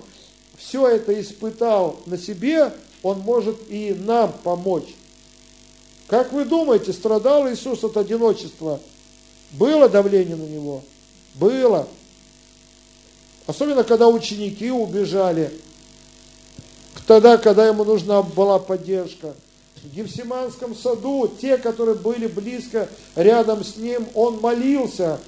[0.56, 4.94] все это испытал на себе, он может и нам помочь.
[6.06, 8.80] Как вы думаете, страдал Иисус от одиночества?
[9.52, 10.82] Было давление на него?
[11.34, 11.88] Было.
[13.46, 15.52] Особенно, когда ученики убежали.
[17.06, 19.34] Тогда, когда ему нужна была поддержка.
[19.82, 25.20] В Гефсиманском саду, те, которые были близко рядом с ним, он молился,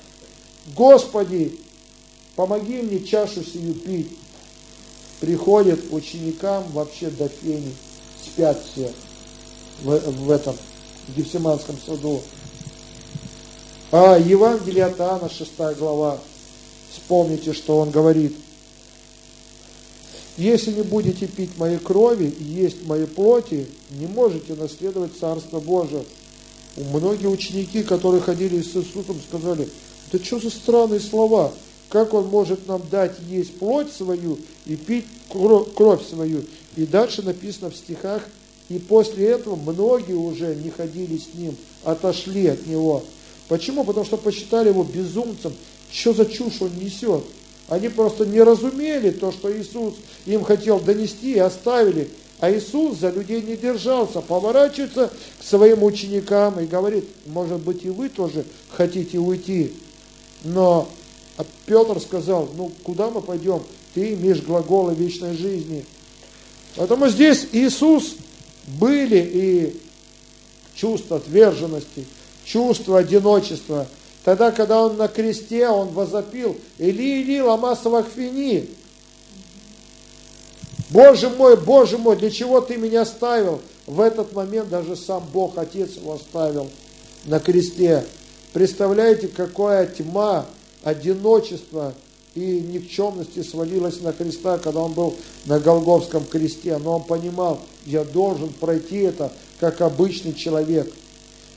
[0.75, 1.59] Господи,
[2.37, 4.19] помоги мне чашу сию пить.
[5.21, 7.75] Приходит ученикам вообще до фени,
[8.25, 8.93] спят все
[9.83, 10.57] в, в этом
[11.09, 12.23] в Гефсиманском саду.
[13.91, 16.19] А Евангелие от Иоанна, 6 глава,
[16.93, 18.37] вспомните, что он говорит.
[20.39, 26.05] Если не будете пить моей крови и есть моей плоти, не можете наследовать Царство Божие.
[26.77, 29.69] Многие ученики, которые ходили с Иисусом, сказали,
[30.13, 31.53] да что за странные слова?
[31.89, 36.45] Как он может нам дать есть плоть свою и пить кровь свою?
[36.77, 38.23] И дальше написано в стихах,
[38.69, 43.03] и после этого многие уже не ходили с ним, отошли от него.
[43.49, 43.83] Почему?
[43.83, 45.53] Потому что посчитали его безумцем.
[45.91, 47.25] Что за чушь он несет?
[47.69, 49.95] Они просто не разумели то, что Иисус
[50.27, 52.11] им хотел донести и оставили.
[52.41, 57.91] А Иисус за людей не держался, поворачивается к своим ученикам и говорит, может быть и
[57.91, 59.73] вы тоже хотите уйти.
[60.45, 60.89] Но
[61.67, 63.63] Петр сказал, ну куда мы пойдем?
[63.95, 65.85] Ты имеешь глаголы вечной жизни.
[66.77, 68.15] Поэтому здесь Иисус
[68.67, 69.81] были и
[70.75, 72.07] чувство отверженности,
[72.45, 73.89] чувство одиночества.
[74.29, 78.69] Тогда, когда он на кресте, он возопил, Или, Или, лама савахфини.
[80.91, 83.63] Боже мой, Боже мой, для чего ты меня оставил?
[83.87, 86.69] В этот момент даже сам Бог, Отец его оставил
[87.25, 88.05] на кресте.
[88.53, 90.45] Представляете, какая тьма,
[90.85, 91.95] одиночество
[92.35, 95.17] и никчемности свалилась на Христа, когда он был
[95.47, 96.77] на Голговском кресте.
[96.77, 100.93] Но он понимал, я должен пройти это, как обычный человек.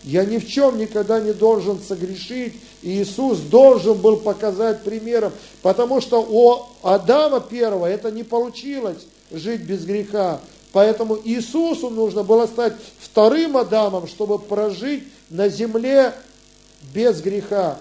[0.03, 2.55] Я ни в чем никогда не должен согрешить.
[2.81, 5.31] И Иисус должен был показать примером,
[5.61, 10.41] потому что у Адама первого это не получилось жить без греха.
[10.71, 16.13] Поэтому Иисусу нужно было стать вторым Адамом, чтобы прожить на земле
[16.93, 17.79] без греха.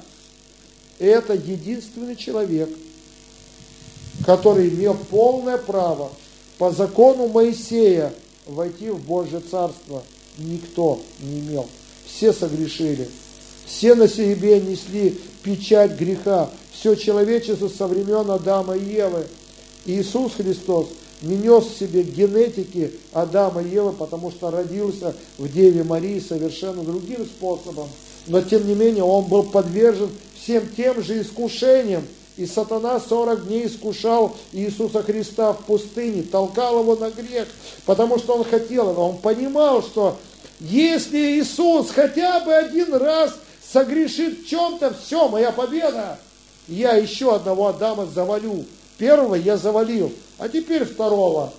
[0.99, 2.69] Это единственный человек,
[4.27, 6.11] который имел полное право
[6.59, 8.13] по закону Моисея
[8.47, 10.03] войти в Божье Царство.
[10.37, 11.67] Никто не имел.
[12.21, 13.09] Все согрешили.
[13.65, 16.51] Все на себе несли печать греха.
[16.71, 19.27] Все человечество со времен Адама и Евы.
[19.87, 20.89] Иисус Христос
[21.23, 26.83] не нес в себе генетики Адама и Евы, потому что родился в Деве Марии совершенно
[26.83, 27.89] другим способом.
[28.27, 32.05] Но тем не менее он был подвержен всем тем же искушениям.
[32.37, 37.49] И сатана 40 дней искушал Иисуса Христа в пустыне, толкал его на грех,
[37.87, 38.99] потому что он хотел.
[39.01, 40.19] Он понимал, что
[40.61, 43.35] если Иисус хотя бы один раз
[43.73, 46.19] согрешит в чем-то, все, моя победа.
[46.69, 48.65] Я еще одного Адама завалю.
[48.99, 51.53] Первого я завалил, а теперь второго.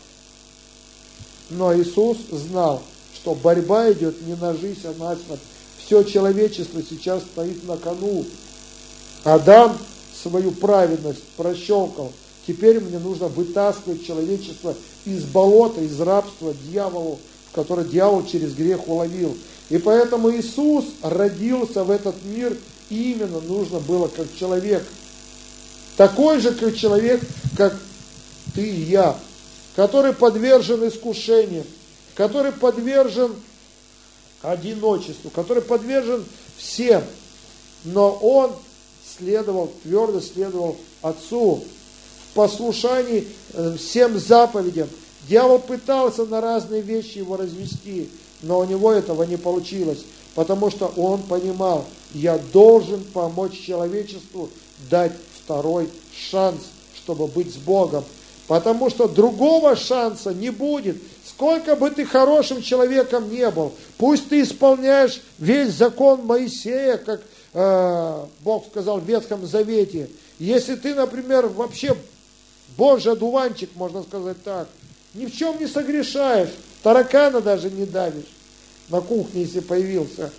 [1.49, 2.81] Но Иисус знал,
[3.15, 5.41] что борьба идет не на жизнь, а на смерть.
[5.79, 8.23] Все человечество сейчас стоит на кону.
[9.23, 9.77] Адам
[10.21, 12.11] свою праведность прощелкал.
[12.47, 14.75] Теперь мне нужно вытаскивать человечество
[15.05, 17.19] из болота, из рабства дьяволу,
[17.51, 19.37] в которое дьявол через грех уловил.
[19.69, 22.57] И поэтому Иисус родился в этот мир
[22.89, 24.85] именно нужно было как человек.
[25.97, 27.21] Такой же, как человек,
[27.57, 27.77] как
[28.55, 29.17] ты и я,
[29.75, 31.65] который подвержен искушениям,
[32.15, 33.33] который подвержен
[34.41, 36.25] одиночеству, который подвержен
[36.57, 37.03] всем.
[37.83, 38.51] Но он
[39.17, 41.63] следовал, твердо следовал Отцу
[42.29, 44.87] в послушании э, всем заповедям.
[45.27, 48.09] Дьявол пытался на разные вещи его развести,
[48.41, 50.03] но у него этого не получилось,
[50.35, 54.49] потому что он понимал, я должен помочь человечеству
[54.89, 55.13] дать
[55.43, 55.89] второй
[56.31, 56.59] шанс,
[56.95, 58.03] чтобы быть с Богом.
[58.47, 60.97] Потому что другого шанса не будет.
[61.25, 67.21] Сколько бы ты хорошим человеком не был, пусть ты исполняешь весь закон Моисея, как
[67.53, 70.09] э, Бог сказал в Ветхом Завете.
[70.37, 71.95] Если ты, например, вообще
[72.77, 74.67] Божий одуванчик, можно сказать так,
[75.13, 76.51] ни в чем не согрешаешь,
[76.83, 78.25] таракана даже не давишь
[78.89, 80.31] на кухне, если появился,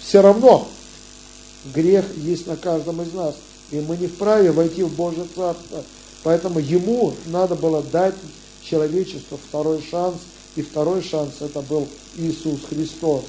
[0.00, 0.68] все равно
[1.74, 3.36] грех есть на каждом из нас.
[3.70, 5.82] И мы не вправе войти в Божье Царство.
[6.22, 8.14] Поэтому ему надо было дать
[8.62, 10.16] человечеству второй шанс.
[10.56, 13.24] И второй шанс это был Иисус Христос.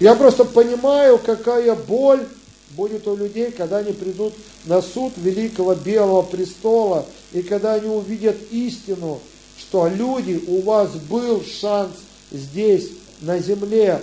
[0.00, 2.26] Я просто понимаю, какая боль
[2.70, 8.36] будет у людей, когда они придут на суд великого белого престола, и когда они увидят
[8.50, 9.20] истину,
[9.58, 11.92] что люди, у вас был шанс
[12.30, 12.90] здесь,
[13.20, 14.02] на земле,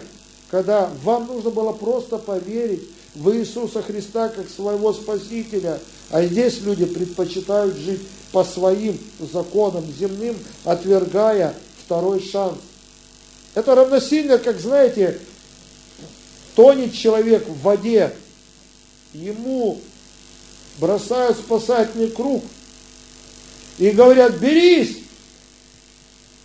[0.49, 2.81] когда вам нужно было просто поверить
[3.15, 8.01] в Иисуса Христа как своего Спасителя, а здесь люди предпочитают жить
[8.31, 8.97] по своим
[9.31, 11.53] законам земным, отвергая
[11.85, 12.57] второй шанс.
[13.53, 15.19] Это равносильно, как знаете,
[16.55, 18.13] тонет человек в воде,
[19.13, 19.79] ему
[20.79, 22.43] бросают спасательный круг
[23.77, 24.97] и говорят, берись.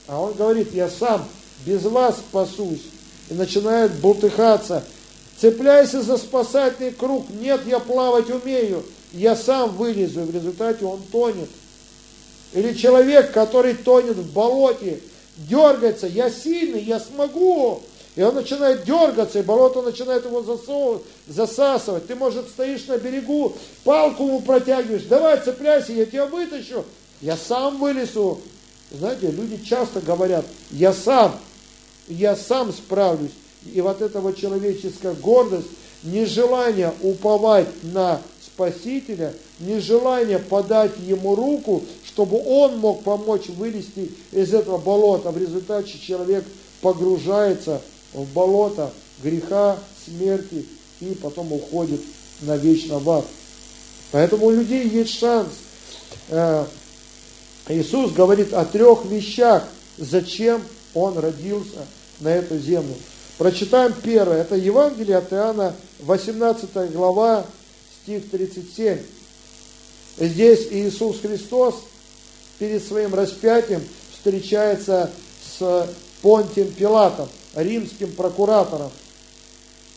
[0.07, 1.27] А он говорит, я сам
[1.67, 2.83] без вас спасусь.
[3.29, 4.83] И начинает бултыхаться.
[5.39, 7.29] Цепляйся за спасательный круг.
[7.29, 8.85] Нет, я плавать умею.
[9.13, 10.23] Я сам вылезу.
[10.23, 11.51] И в результате он тонет.
[12.55, 15.01] Или человек, который тонет в болоте,
[15.37, 16.07] дергается.
[16.07, 17.83] Я сильный, я смогу.
[18.19, 22.09] И он начинает дергаться, и болото начинает его засовывать, засасывать.
[22.09, 23.53] Ты, может, стоишь на берегу,
[23.85, 26.85] палку ему протягиваешь, давай цепляйся, я тебя вытащу.
[27.21, 28.41] Я сам вылезу.
[28.91, 31.39] Знаете, люди часто говорят, я сам,
[32.09, 33.31] я сам справлюсь.
[33.73, 35.69] И вот эта вот человеческая гордость,
[36.03, 44.77] нежелание уповать на Спасителя, нежелание подать ему руку, чтобы он мог помочь вылезти из этого
[44.77, 45.31] болота.
[45.31, 46.45] В результате человек
[46.81, 47.81] погружается
[48.15, 48.93] болото
[49.23, 50.67] греха, смерти
[51.01, 52.01] и потом уходит
[52.43, 53.25] на вечно в ад.
[54.11, 55.49] Поэтому у людей есть шанс.
[56.29, 56.65] Э,
[57.69, 59.65] Иисус говорит о трех вещах,
[59.99, 60.63] зачем
[60.95, 61.87] Он родился
[62.21, 62.95] на эту землю.
[63.37, 64.41] Прочитаем первое.
[64.41, 67.47] Это Евангелие от Иоанна, 18 глава,
[68.03, 68.99] стих 37.
[70.19, 71.77] Здесь Иисус Христос
[72.59, 73.83] перед своим распятием
[74.13, 75.11] встречается
[75.59, 75.89] с
[76.23, 78.91] Понтием Пилатом римским прокуратором.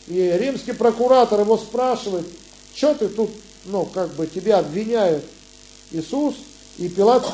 [0.08, 2.26] И римский прокуратор его спрашивает,
[2.74, 3.30] что ты тут,
[3.64, 5.24] ну, как бы тебя обвиняют,
[5.90, 6.34] Иисус,
[6.78, 7.24] и Пилат,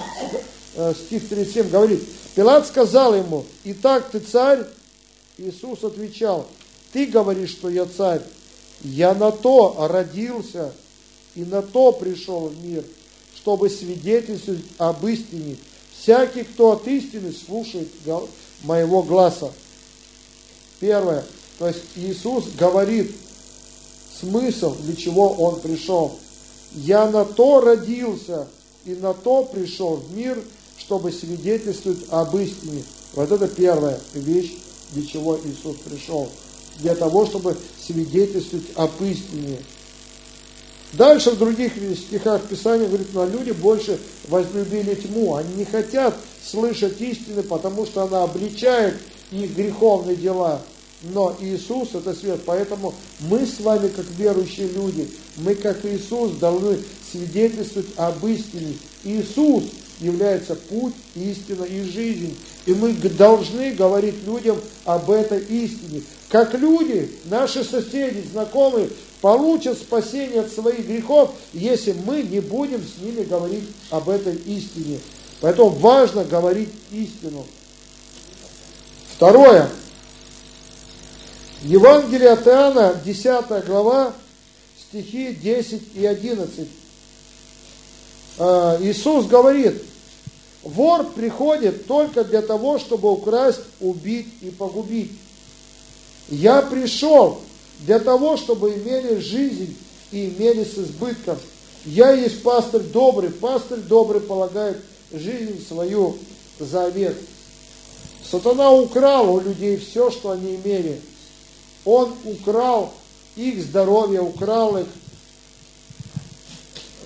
[0.75, 2.03] э, стих 37 говорит,
[2.35, 4.65] Пилат сказал ему, итак, ты царь?
[5.39, 6.49] Иисус отвечал,
[6.93, 8.23] ты говоришь, что я царь,
[8.83, 10.73] я на то родился
[11.35, 12.85] и на то пришел в мир,
[13.37, 15.57] чтобы свидетельствовать об истине.
[15.97, 17.89] Всякий, кто от истины слушает
[18.63, 19.53] моего глаза.
[20.81, 21.25] Первое.
[21.59, 23.15] То есть Иисус говорит
[24.21, 26.19] смысл, для чего Он пришел.
[26.75, 28.47] Я на то родился
[28.85, 30.39] и на то пришел в мир,
[30.79, 32.85] чтобы свидетельствовать об истине.
[33.15, 34.53] Вот это первая вещь,
[34.93, 36.29] для чего Иисус пришел.
[36.79, 39.59] Для того, чтобы свидетельствовать об истине.
[40.93, 43.99] Дальше в других стихах Писания говорит, но люди больше
[44.29, 45.35] возлюбили тьму.
[45.35, 48.99] Они не хотят слышать истины, потому что она обличает
[49.31, 50.61] их греховные дела.
[51.03, 56.79] Но Иисус это свет, поэтому мы с вами, как верующие люди, мы, как Иисус, должны
[57.13, 58.77] свидетельствовать об истине.
[59.05, 59.65] Иисус
[60.01, 62.37] является путь, истина и жизнь.
[62.67, 66.03] И мы должны говорить людям об этой истине.
[66.29, 73.01] Как люди, наши соседи, знакомые, получат спасение от своих грехов, если мы не будем с
[73.01, 74.99] ними говорить об этой истине.
[75.41, 77.47] Поэтому важно говорить истину.
[79.19, 79.69] Второе.
[81.65, 84.13] Евангелие от Иоанна, 10 глава,
[84.79, 86.69] стихи 10 и 11.
[88.39, 89.83] А, Иисус говорит,
[90.63, 95.11] вор приходит только для того, чтобы украсть, убить и погубить.
[96.29, 97.41] Я пришел
[97.81, 99.77] для того, чтобы имели жизнь
[100.13, 101.39] и имели с избытком.
[101.85, 104.77] Я есть пастырь добрый, пастырь добрый полагает
[105.13, 106.17] жизнь свою
[106.61, 107.17] за овец.
[108.31, 111.01] Сатана украл у людей все, что они имели.
[111.85, 112.93] Он украл
[113.37, 114.87] их здоровье, украл их,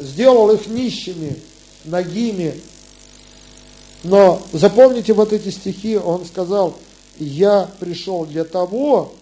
[0.00, 1.38] сделал их нищими,
[1.84, 2.60] ногими.
[4.02, 6.76] Но запомните вот эти стихи, он сказал,
[7.18, 9.12] я пришел для того,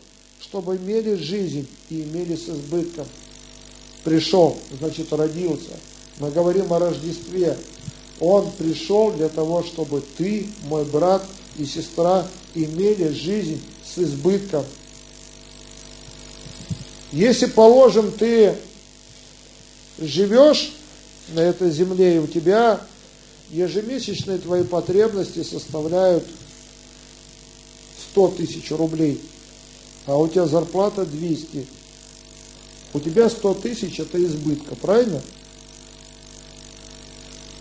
[0.41, 3.07] чтобы имели жизнь и имели с избытком.
[4.05, 5.73] Пришел, значит родился.
[6.19, 7.59] Мы говорим о Рождестве.
[8.21, 11.23] Он пришел для того, чтобы ты, мой брат
[11.61, 14.65] и сестра, имели жизнь с избытком.
[17.13, 18.55] Если, положим, ты
[19.99, 20.73] живешь
[21.29, 22.81] на этой земле, и у тебя
[23.51, 26.25] ежемесячные твои потребности составляют
[28.13, 29.21] 100 тысяч рублей,
[30.07, 31.67] а у тебя зарплата 200,
[32.93, 35.23] У тебя 100 тысяч это избытка, правильно?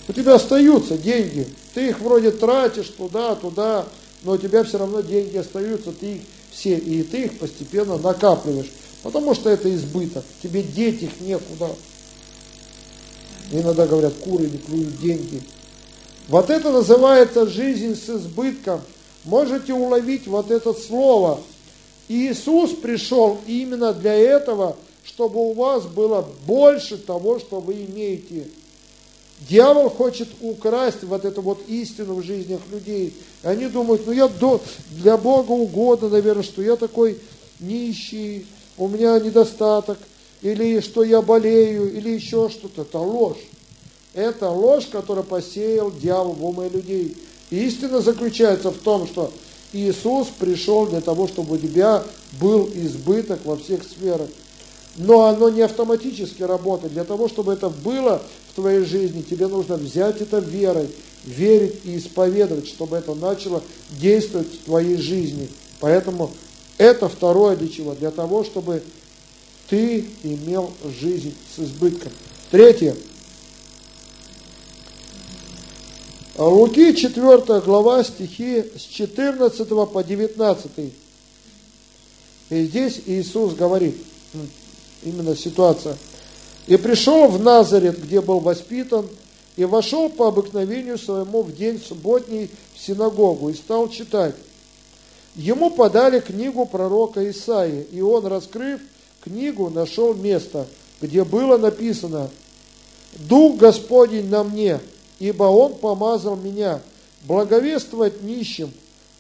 [0.10, 1.48] У тебя остаются деньги.
[1.76, 3.86] Ты их вроде тратишь туда, туда,
[4.24, 8.72] но у тебя все равно деньги остаются, ты их все, и ты их постепенно накапливаешь.
[9.04, 10.26] Потому что это избыток.
[10.42, 11.70] Тебе деть их некуда.
[13.52, 15.44] Иногда говорят, куры не клюют деньги.
[16.28, 18.82] Вот это называется жизнь с избытком.
[19.26, 21.40] Можете уловить вот это слово.
[22.08, 28.48] Иисус пришел именно для этого, чтобы у вас было больше того, что вы имеете.
[29.48, 33.14] Дьявол хочет украсть вот эту вот истину в жизнях людей.
[33.42, 34.30] Они думают, ну я
[34.92, 37.18] для Бога угодно, наверное, что я такой
[37.60, 38.46] нищий,
[38.78, 39.98] у меня недостаток,
[40.42, 42.82] или что я болею, или еще что-то.
[42.82, 43.40] Это ложь.
[44.14, 47.16] Это ложь, которую посеял дьявол в умы людей.
[47.50, 49.32] истина заключается в том, что
[49.72, 52.04] Иисус пришел для того, чтобы у тебя
[52.40, 54.28] был избыток во всех сферах.
[54.96, 56.94] Но оно не автоматически работает.
[56.94, 60.90] Для того, чтобы это было в твоей жизни, тебе нужно взять это верой,
[61.24, 65.50] верить и исповедовать, чтобы это начало действовать в твоей жизни.
[65.80, 66.32] Поэтому
[66.78, 67.94] это второе для чего?
[67.94, 68.84] Для того, чтобы
[69.70, 72.12] ты имел жизнь с избытком.
[72.52, 72.96] Третье.
[76.38, 80.72] Луки 4 глава, стихи с 14 по 19.
[82.50, 83.98] И здесь Иисус говорит,
[85.04, 85.98] именно ситуация.
[86.68, 89.08] «И пришел в Назарет, где был воспитан,
[89.56, 94.36] и вошел по обыкновению своему в день субботний в синагогу и стал читать.
[95.36, 98.80] Ему подали книгу пророка Исаии, и он, раскрыв
[99.22, 100.68] книгу, нашел место,
[101.02, 102.30] где было написано
[103.28, 104.80] «Дух Господень на мне,
[105.20, 106.82] ибо Он помазал меня
[107.24, 108.72] благовествовать нищим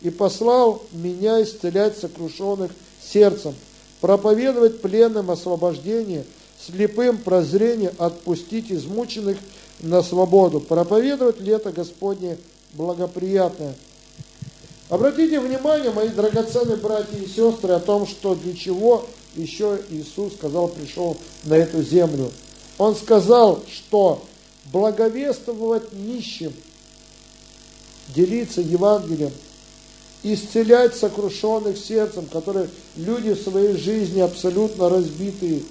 [0.01, 2.71] и послал меня исцелять сокрушенных
[3.03, 3.55] сердцем,
[4.01, 6.25] проповедовать пленным освобождение,
[6.59, 9.37] слепым прозрение, отпустить измученных
[9.79, 12.37] на свободу, проповедовать лето Господне
[12.73, 13.75] благоприятное».
[14.89, 20.67] Обратите внимание, мои драгоценные братья и сестры, о том, что для чего еще Иисус сказал,
[20.67, 22.31] пришел на эту землю.
[22.79, 24.23] Он сказал, что
[24.71, 26.51] благовествовать нищим,
[28.15, 29.31] делиться Евангелием,
[30.23, 35.61] исцелять сокрушенных сердцем, которые люди в своей жизни абсолютно разбитые,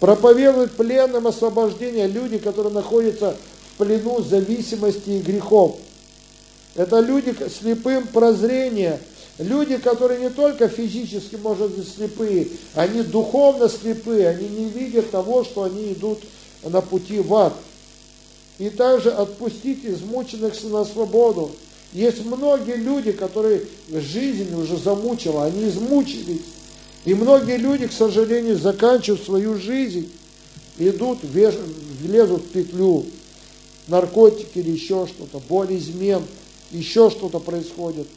[0.00, 3.36] проповедовать пленным освобождение, люди, которые находятся
[3.74, 5.76] в плену зависимости и грехов.
[6.74, 9.00] Это люди слепым прозрения,
[9.38, 15.44] люди, которые не только физически, может быть, слепые, они духовно слепые, они не видят того,
[15.44, 16.18] что они идут
[16.62, 17.54] на пути в ад
[18.58, 21.50] и также отпустить измученных на свободу.
[21.96, 26.42] Есть многие люди, которые жизнь уже замучила, они измучились.
[27.06, 30.12] И многие люди, к сожалению, заканчивают свою жизнь,
[30.76, 33.06] идут, влезут в петлю,
[33.88, 36.22] наркотики или еще что-то, боль измен,
[36.70, 38.08] еще что-то происходит.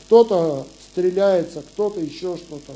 [0.00, 2.74] Кто-то стреляется, кто-то еще что-то.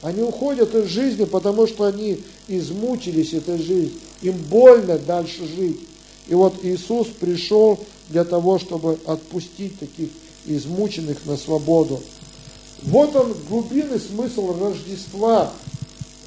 [0.00, 3.98] Они уходят из жизни, потому что они измучились этой жизнью.
[4.20, 5.80] Им больно дальше жить.
[6.28, 10.10] И вот Иисус пришел для того, чтобы отпустить таких
[10.46, 12.02] измученных на свободу.
[12.82, 15.52] Вот он глубинный смысл Рождества,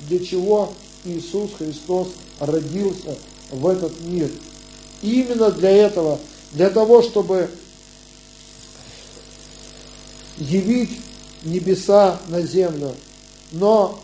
[0.08, 0.72] для чего
[1.04, 2.10] Иисус Христос
[2.40, 3.18] родился
[3.52, 4.30] в этот мир.
[5.02, 6.20] И именно для этого,
[6.54, 7.50] для того, чтобы
[10.38, 10.92] явить
[11.44, 12.94] небеса на землю.
[13.52, 14.00] Но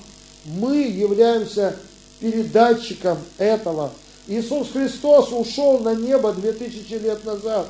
[0.46, 1.76] мы являемся
[2.20, 3.92] передатчиком этого
[4.28, 7.68] Иисус Христос ушел на небо 2000 лет назад.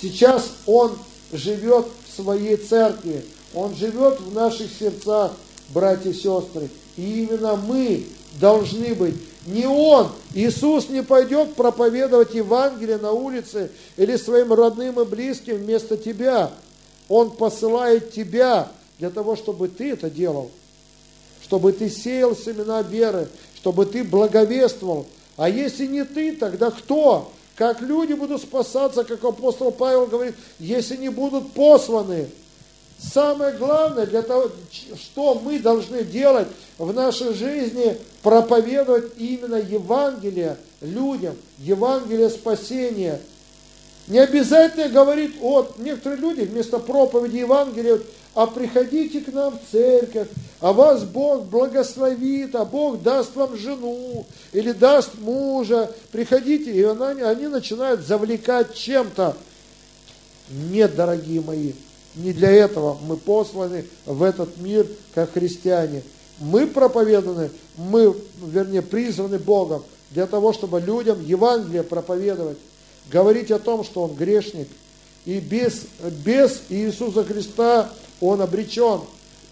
[0.00, 0.92] Сейчас Он
[1.32, 3.24] живет в своей церкви.
[3.54, 5.32] Он живет в наших сердцах,
[5.70, 6.68] братья и сестры.
[6.96, 8.04] И именно мы
[8.40, 9.14] должны быть.
[9.46, 15.96] Не Он, Иисус не пойдет проповедовать Евангелие на улице или своим родным и близким вместо
[15.96, 16.50] тебя.
[17.08, 18.68] Он посылает тебя
[18.98, 20.50] для того, чтобы ты это делал.
[21.42, 25.06] Чтобы ты сеял семена веры, чтобы ты благовествовал,
[25.36, 27.32] а если не ты, тогда кто?
[27.56, 32.28] Как люди будут спасаться, как апостол Павел говорит, если не будут посланы?
[32.98, 34.50] Самое главное, для того,
[34.96, 43.20] что мы должны делать в нашей жизни, проповедовать именно Евангелие людям, Евангелие спасения.
[44.06, 48.00] Не обязательно говорить, вот некоторые люди вместо проповеди Евангелия,
[48.34, 50.28] а приходите к нам в церковь,
[50.60, 57.10] а вас Бог благословит, а Бог даст вам жену или даст мужа, приходите, и она,
[57.10, 59.36] они начинают завлекать чем-то.
[60.50, 61.72] Нет, дорогие мои,
[62.16, 66.02] не для этого мы посланы в этот мир, как христиане.
[66.40, 68.14] Мы проповеданы, мы,
[68.44, 72.58] вернее, призваны Богом для того, чтобы людям Евангелие проповедовать,
[73.10, 74.68] говорить о том, что он грешник,
[75.24, 75.82] и без,
[76.24, 77.90] без Иисуса Христа
[78.26, 79.00] он обречен.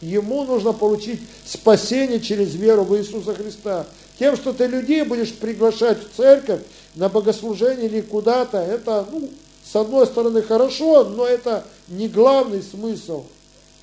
[0.01, 3.87] Ему нужно получить спасение через веру в Иисуса Христа.
[4.19, 6.61] Тем, что ты людей будешь приглашать в церковь,
[6.95, 9.31] на богослужение или куда-то, это, ну,
[9.65, 13.25] с одной стороны хорошо, но это не главный смысл.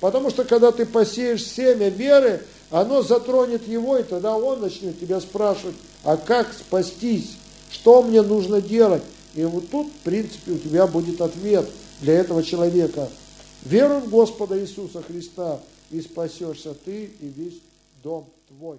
[0.00, 5.20] Потому что когда ты посеешь семя веры, оно затронет его, и тогда он начнет тебя
[5.20, 5.74] спрашивать,
[6.04, 7.32] а как спастись,
[7.70, 9.02] что мне нужно делать.
[9.34, 11.66] И вот тут, в принципе, у тебя будет ответ
[12.00, 13.08] для этого человека.
[13.64, 17.60] Веруй в Господа Иисуса Христа, и спасешься ты и весь
[18.02, 18.78] дом твой.